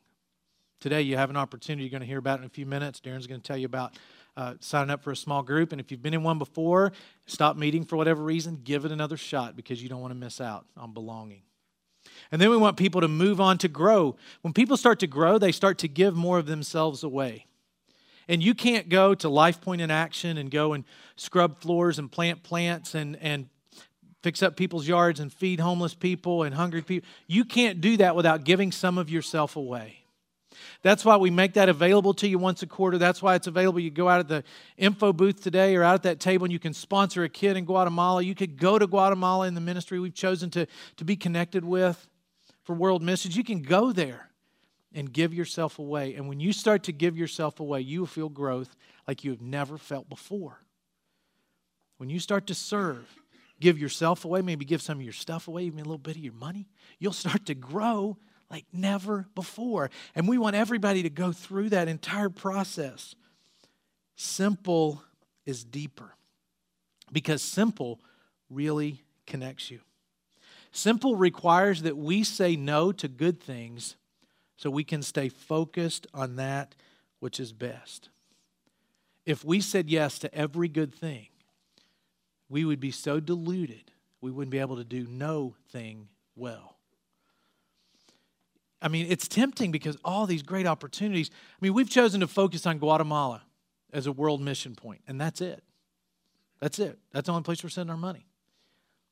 Today, 0.81 1.03
you 1.03 1.17
have 1.17 1.31
an 1.31 1.37
opportunity 1.37 1.83
you're 1.83 1.91
going 1.91 2.01
to 2.01 2.07
hear 2.07 2.19
about 2.19 2.39
in 2.39 2.47
a 2.47 2.49
few 2.49 2.65
minutes. 2.65 3.01
Darren's 3.01 3.27
going 3.27 3.41
to 3.41 3.47
tell 3.47 3.57
you 3.57 3.67
about 3.67 3.95
uh, 4.37 4.55
signing 4.61 4.91
up 4.91 5.03
for 5.03 5.11
a 5.11 5.17
small 5.17 5.43
group. 5.43 5.73
And 5.73 5.81
if 5.81 5.91
you've 5.91 6.03
been 6.03 6.15
in 6.15 6.23
one 6.23 6.39
before, 6.39 6.93
stop 7.27 7.57
meeting 7.57 7.85
for 7.85 7.97
whatever 7.97 8.23
reason, 8.23 8.61
give 8.63 8.85
it 8.85 8.93
another 8.93 9.17
shot 9.17 9.57
because 9.57 9.83
you 9.83 9.89
don't 9.89 10.01
want 10.01 10.13
to 10.13 10.19
miss 10.19 10.41
out 10.41 10.67
on 10.77 10.95
belonging. 10.95 11.43
And 12.31 12.41
then 12.41 12.51
we 12.51 12.57
want 12.57 12.77
people 12.77 13.01
to 13.01 13.09
move 13.09 13.41
on 13.41 13.59
to 13.59 13.69
grow. 13.69 14.17
When 14.43 14.53
people 14.53 14.77
start 14.77 15.01
to 15.01 15.09
grow, 15.09 15.37
they 15.37 15.51
start 15.51 15.79
to 15.79 15.89
give 15.89 16.15
more 16.15 16.39
of 16.39 16.47
themselves 16.47 17.03
away. 17.03 17.47
And 18.29 18.43
you 18.43 18.55
can't 18.55 18.89
go 18.89 19.15
to 19.17 19.29
Life 19.29 19.61
Point 19.61 19.81
in 19.81 19.91
Action 19.91 20.39
and 20.39 20.51
go 20.53 20.73
and 20.73 20.85
scrub 21.17 21.61
floors 21.61 21.99
and 21.99 22.13
plant 22.13 22.45
plants 22.45 22.95
and, 22.95 23.17
and 23.17 23.49
fix 24.23 24.43
up 24.43 24.57
people's 24.57 24.89
yards 24.89 25.21
and 25.21 25.33
feed 25.33 25.61
homeless 25.61 25.95
people 25.95 26.43
and 26.43 26.55
hungry 26.55 26.83
people. 26.83 27.09
You 27.27 27.45
can't 27.45 27.81
do 27.81 27.97
that 27.99 28.17
without 28.17 28.45
giving 28.45 28.73
some 28.73 28.99
of 28.99 29.11
yourself 29.11 29.57
away. 29.57 29.99
That's 30.83 31.05
why 31.05 31.17
we 31.17 31.31
make 31.31 31.55
that 31.55 31.69
available 31.69 32.15
to 32.15 32.29
you 32.29 32.39
once 32.39 32.63
a 32.63 32.67
quarter. 32.67 32.99
That's 32.99 33.23
why 33.23 33.35
it's 33.35 33.47
available. 33.47 33.81
You 33.81 33.91
go 33.91 34.09
out 34.09 34.21
at 34.21 34.29
the 34.29 34.45
info 34.77 35.13
booth 35.13 35.43
today 35.43 35.77
or 35.77 35.83
out 35.83 35.95
at 35.95 36.03
that 36.05 36.21
table 36.21 36.45
and 36.45 36.53
you 36.53 36.59
can 36.59 36.73
sponsor 36.73 37.25
a 37.25 37.29
kid 37.29 37.57
in 37.57 37.65
Guatemala. 37.65 38.23
You 38.23 38.35
could 38.35 38.57
go 38.59 38.79
to 38.79 38.87
Guatemala 38.87 39.47
in 39.47 39.55
the 39.55 39.61
ministry 39.61 40.01
we've 40.01 40.15
chosen 40.15 40.51
to, 40.51 40.67
to 40.97 41.05
be 41.05 41.17
connected 41.17 41.65
with 41.65 42.07
for 42.65 42.75
World 42.75 43.03
Missions. 43.03 43.37
You 43.37 43.45
can 43.45 43.63
go 43.63 43.93
there 43.93 44.29
and 44.95 45.13
give 45.13 45.35
yourself 45.35 45.79
away. 45.79 46.15
And 46.15 46.29
when 46.29 46.41
you 46.41 46.53
start 46.53 46.85
to 46.85 46.93
give 46.93 47.17
yourself 47.17 47.61
away, 47.61 47.81
you 47.81 48.01
will 48.01 48.07
feel 48.07 48.29
growth 48.29 48.75
like 49.07 49.25
you 49.25 49.31
have 49.31 49.43
never 49.43 49.79
felt 49.79 50.09
before. 50.09 50.61
When 51.99 52.09
you 52.09 52.21
start 52.21 52.47
to 52.47 52.55
serve, 52.55 53.07
give 53.61 53.79
yourself 53.79 54.25
away, 54.25 54.43
maybe 54.43 54.65
give 54.65 54.83
some 54.83 54.99
of 54.99 55.05
your 55.05 55.13
stuff 55.13 55.49
away, 55.49 55.65
even 55.65 55.81
a 55.81 55.83
little 55.83 55.99
bit 55.99 56.17
of 56.17 56.23
your 56.23 56.35
money, 56.35 56.69
you'll 56.99 57.13
start 57.13 57.47
to 57.47 57.55
grow 57.55 58.17
like 58.51 58.65
never 58.73 59.27
before. 59.35 59.91
And 60.15 60.29
we 60.29 60.39
want 60.39 60.57
everybody 60.57 61.03
to 61.03 61.11
go 61.11 61.33
through 61.33 61.71
that 61.71 61.89
entire 61.89 62.31
process. 62.31 63.15
Simple 64.17 65.03
is 65.45 65.65
deeper 65.65 66.15
because 67.13 67.43
simple 67.43 68.01
really 68.51 69.03
connects 69.27 69.71
you. 69.71 69.81
Simple 70.73 71.17
requires 71.17 71.83
that 71.83 71.97
we 71.97 72.23
say 72.25 72.57
no 72.57 72.93
to 72.93 73.09
good 73.09 73.41
things 73.41 73.97
so 74.57 74.71
we 74.71 74.85
can 74.85 75.03
stay 75.03 75.29
focused 75.29 76.07
on 76.13 76.37
that 76.37 76.75
which 77.21 77.41
is 77.41 77.53
best. 77.53 78.11
If 79.25 79.45
we 79.45 79.61
said 79.61 79.91
yes 79.91 80.19
to 80.21 80.35
every 80.35 80.69
good 80.69 80.93
thing, 80.95 81.29
we 82.49 82.65
would 82.65 82.81
be 82.81 82.91
so 82.91 83.21
deluded 83.21 83.93
we 84.21 84.31
wouldn't 84.31 84.51
be 84.51 84.59
able 84.59 84.77
to 84.77 84.85
do 84.85 85.07
no 85.09 85.55
thing 85.71 86.09
well. 86.35 86.77
I 88.81 88.89
mean, 88.89 89.07
it's 89.09 89.27
tempting 89.27 89.73
because 89.73 89.97
all 90.05 90.27
these 90.27 90.43
great 90.43 90.67
opportunities. 90.67 91.31
I 91.33 91.57
mean, 91.61 91.75
we've 91.75 91.91
chosen 91.91 92.21
to 92.21 92.27
focus 92.27 92.67
on 92.67 92.79
Guatemala 92.79 93.43
as 93.93 94.07
a 94.07 94.13
world 94.13 94.41
mission 94.41 94.75
point, 94.75 95.03
and 95.09 95.21
that's 95.21 95.41
it. 95.41 95.63
That's 96.61 96.79
it. 96.79 96.99
That's 97.13 97.27
the 97.27 97.33
only 97.33 97.45
place 97.45 97.63
we're 97.63 97.71
sending 97.71 97.91
our 97.91 97.97
money. 97.97 98.27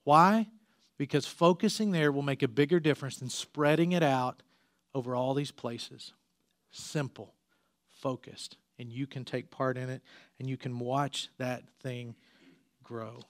Why? 0.05 0.49
Because 0.99 1.27
focusing 1.27 1.91
there 1.91 2.13
will 2.13 2.23
make 2.23 2.43
a 2.43 2.49
bigger 2.49 2.81
difference 2.81 3.17
than 3.17 3.29
spreading 3.29 3.93
it 3.93 4.03
out 4.03 4.43
over 4.95 5.15
all 5.15 5.35
these 5.35 5.51
places. 5.51 6.13
Simple, 6.71 7.35
focused, 7.89 8.57
and 8.79 8.93
you 8.93 9.07
can 9.07 9.25
take 9.25 9.51
part 9.51 9.77
in 9.77 9.91
it 9.91 10.03
and 10.39 10.49
you 10.49 10.57
can 10.57 10.79
watch 10.79 11.29
that 11.39 11.65
thing 11.83 12.15
grow. 12.87 13.21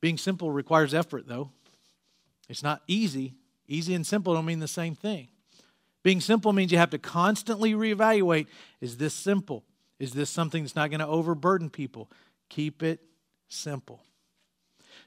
Being 0.00 0.18
simple 0.18 0.50
requires 0.50 0.94
effort, 0.94 1.26
though. 1.26 1.50
It's 2.48 2.62
not 2.62 2.82
easy, 2.86 3.34
Easy 3.68 3.94
and 3.94 4.06
simple 4.06 4.34
don't 4.34 4.44
mean 4.44 4.60
the 4.60 4.68
same 4.68 4.94
thing. 4.94 5.28
Being 6.02 6.20
simple 6.20 6.52
means 6.52 6.70
you 6.70 6.78
have 6.78 6.90
to 6.90 6.98
constantly 6.98 7.74
reevaluate 7.74 8.46
is 8.80 8.96
this 8.96 9.14
simple? 9.14 9.64
Is 9.98 10.12
this 10.12 10.30
something 10.30 10.62
that's 10.62 10.76
not 10.76 10.90
going 10.90 11.00
to 11.00 11.06
overburden 11.06 11.70
people? 11.70 12.10
Keep 12.48 12.82
it 12.82 13.00
simple. 13.48 14.02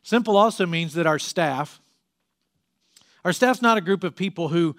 Simple 0.03 0.35
also 0.35 0.65
means 0.65 0.93
that 0.95 1.07
our 1.07 1.19
staff, 1.19 1.79
our 3.23 3.31
staff's 3.31 3.61
not 3.61 3.77
a 3.77 3.81
group 3.81 4.03
of 4.03 4.15
people 4.15 4.49
who 4.49 4.75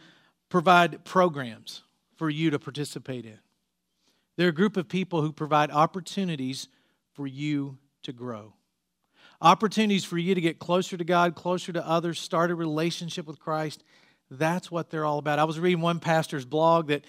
provide 0.48 1.04
programs 1.04 1.82
for 2.16 2.28
you 2.28 2.50
to 2.50 2.58
participate 2.58 3.24
in. 3.24 3.38
They're 4.36 4.48
a 4.48 4.52
group 4.52 4.76
of 4.76 4.88
people 4.88 5.22
who 5.22 5.32
provide 5.32 5.70
opportunities 5.70 6.68
for 7.14 7.26
you 7.26 7.78
to 8.02 8.12
grow 8.12 8.54
opportunities 9.42 10.04
for 10.04 10.18
you 10.18 10.34
to 10.34 10.40
get 10.40 10.58
closer 10.58 10.96
to 10.96 11.04
God, 11.04 11.34
closer 11.34 11.72
to 11.72 11.86
others, 11.86 12.20
start 12.20 12.50
a 12.50 12.54
relationship 12.54 13.26
with 13.26 13.38
Christ. 13.38 13.82
That's 14.30 14.70
what 14.70 14.90
they're 14.90 15.04
all 15.04 15.18
about. 15.18 15.38
I 15.38 15.44
was 15.44 15.58
reading 15.58 15.80
one 15.80 15.98
pastor's 15.98 16.44
blog 16.44 16.88
that 16.88 17.04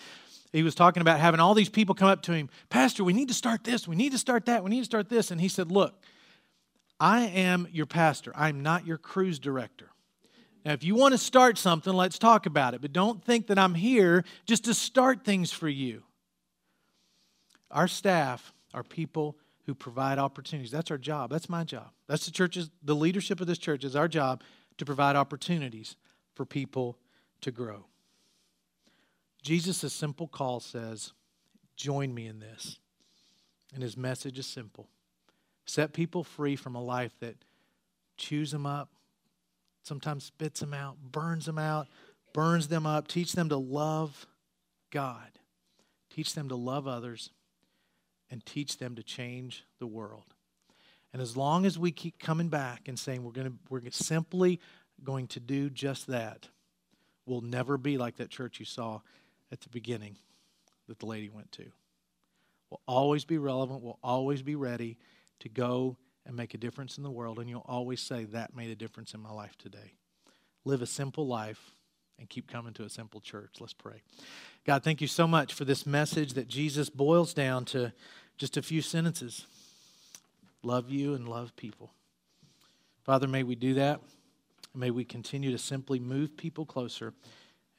he 0.53 0.63
was 0.63 0.75
talking 0.75 1.01
about 1.01 1.19
having 1.19 1.39
all 1.39 1.53
these 1.53 1.69
people 1.69 1.95
come 1.95 2.09
up 2.09 2.21
to 2.23 2.33
him, 2.33 2.49
Pastor, 2.69 3.03
we 3.03 3.13
need 3.13 3.29
to 3.29 3.33
start 3.33 3.63
this, 3.63 3.87
we 3.87 3.95
need 3.95 4.11
to 4.11 4.17
start 4.17 4.45
that, 4.47 4.63
we 4.63 4.69
need 4.69 4.79
to 4.79 4.85
start 4.85 5.07
this. 5.07 5.31
And 5.31 5.39
he 5.39 5.47
said, 5.47 5.71
Look, 5.71 5.93
I 6.99 7.21
am 7.27 7.67
your 7.71 7.85
pastor, 7.85 8.31
I'm 8.35 8.61
not 8.61 8.85
your 8.85 8.97
cruise 8.97 9.39
director. 9.39 9.89
Now, 10.65 10.73
if 10.73 10.83
you 10.83 10.93
want 10.93 11.13
to 11.13 11.17
start 11.17 11.57
something, 11.57 11.91
let's 11.91 12.19
talk 12.19 12.45
about 12.45 12.75
it. 12.75 12.81
But 12.81 12.93
don't 12.93 13.23
think 13.23 13.47
that 13.47 13.57
I'm 13.57 13.73
here 13.73 14.23
just 14.45 14.65
to 14.65 14.75
start 14.75 15.25
things 15.25 15.51
for 15.51 15.67
you. 15.67 16.03
Our 17.71 17.87
staff 17.87 18.53
are 18.71 18.83
people 18.83 19.37
who 19.71 19.75
provide 19.75 20.19
opportunities. 20.19 20.69
That's 20.69 20.91
our 20.91 20.97
job. 20.97 21.29
That's 21.29 21.47
my 21.47 21.63
job. 21.63 21.91
That's 22.05 22.25
the 22.25 22.31
church's, 22.31 22.69
the 22.83 22.93
leadership 22.93 23.39
of 23.39 23.47
this 23.47 23.57
church 23.57 23.85
is 23.85 23.95
our 23.95 24.09
job 24.09 24.43
to 24.77 24.83
provide 24.83 25.15
opportunities 25.15 25.95
for 26.35 26.45
people 26.45 26.97
to 27.39 27.51
grow. 27.51 27.85
Jesus' 29.41 29.93
simple 29.93 30.27
call 30.27 30.59
says, 30.59 31.13
Join 31.77 32.13
me 32.13 32.27
in 32.27 32.41
this. 32.41 32.79
And 33.73 33.81
his 33.81 33.95
message 33.95 34.37
is 34.37 34.45
simple 34.45 34.89
set 35.65 35.93
people 35.93 36.25
free 36.25 36.57
from 36.57 36.75
a 36.75 36.83
life 36.83 37.13
that 37.21 37.37
chews 38.17 38.51
them 38.51 38.65
up, 38.65 38.89
sometimes 39.83 40.25
spits 40.25 40.59
them 40.59 40.73
out, 40.73 40.97
burns 41.01 41.45
them 41.45 41.57
out, 41.57 41.87
burns 42.33 42.67
them 42.67 42.85
up. 42.85 43.07
Teach 43.07 43.31
them 43.31 43.47
to 43.47 43.55
love 43.55 44.27
God, 44.91 45.31
teach 46.13 46.33
them 46.33 46.49
to 46.49 46.57
love 46.57 46.87
others 46.87 47.29
and 48.31 48.43
teach 48.45 48.77
them 48.77 48.95
to 48.95 49.03
change 49.03 49.65
the 49.79 49.85
world. 49.85 50.33
And 51.13 51.21
as 51.21 51.35
long 51.35 51.65
as 51.65 51.77
we 51.77 51.91
keep 51.91 52.17
coming 52.17 52.47
back 52.47 52.87
and 52.87 52.97
saying 52.97 53.23
we're 53.23 53.31
going 53.31 53.47
to 53.47 53.53
we're 53.69 53.81
simply 53.91 54.59
going 55.03 55.27
to 55.27 55.39
do 55.39 55.69
just 55.69 56.07
that, 56.07 56.47
we'll 57.25 57.41
never 57.41 57.77
be 57.77 57.97
like 57.97 58.15
that 58.17 58.29
church 58.29 58.59
you 58.59 58.65
saw 58.65 59.01
at 59.51 59.59
the 59.61 59.69
beginning 59.69 60.15
that 60.87 60.99
the 60.99 61.05
lady 61.05 61.29
went 61.29 61.51
to. 61.51 61.65
We'll 62.69 62.81
always 62.87 63.25
be 63.25 63.37
relevant, 63.37 63.83
we'll 63.83 63.99
always 64.01 64.41
be 64.41 64.55
ready 64.55 64.97
to 65.39 65.49
go 65.49 65.97
and 66.25 66.35
make 66.35 66.53
a 66.53 66.57
difference 66.57 66.97
in 66.97 67.03
the 67.03 67.11
world 67.11 67.39
and 67.39 67.49
you'll 67.49 67.65
always 67.67 67.99
say 67.99 68.23
that 68.25 68.55
made 68.55 68.69
a 68.69 68.75
difference 68.75 69.13
in 69.13 69.19
my 69.19 69.31
life 69.31 69.57
today. 69.57 69.93
Live 70.63 70.81
a 70.81 70.85
simple 70.85 71.27
life 71.27 71.75
and 72.19 72.29
keep 72.29 72.47
coming 72.47 72.71
to 72.73 72.83
a 72.83 72.89
simple 72.89 73.19
church. 73.19 73.55
Let's 73.59 73.73
pray. 73.73 74.03
God, 74.65 74.83
thank 74.83 75.01
you 75.01 75.07
so 75.07 75.27
much 75.27 75.53
for 75.53 75.65
this 75.65 75.85
message 75.85 76.33
that 76.33 76.47
Jesus 76.47 76.89
boils 76.89 77.33
down 77.33 77.65
to 77.65 77.91
just 78.41 78.57
a 78.57 78.61
few 78.63 78.81
sentences 78.81 79.45
love 80.63 80.89
you 80.89 81.13
and 81.13 81.27
love 81.27 81.55
people. 81.55 81.91
Father, 83.03 83.27
may 83.27 83.43
we 83.43 83.53
do 83.53 83.75
that. 83.75 84.01
May 84.73 84.89
we 84.89 85.05
continue 85.05 85.51
to 85.51 85.59
simply 85.59 85.99
move 85.99 86.35
people 86.35 86.65
closer 86.65 87.13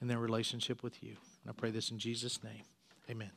in 0.01 0.07
their 0.07 0.21
relationship 0.21 0.85
with 0.85 1.03
you. 1.03 1.17
And 1.43 1.51
I 1.51 1.53
pray 1.53 1.73
this 1.73 1.91
in 1.91 1.99
Jesus' 1.99 2.45
name. 2.45 2.63
Amen. 3.11 3.33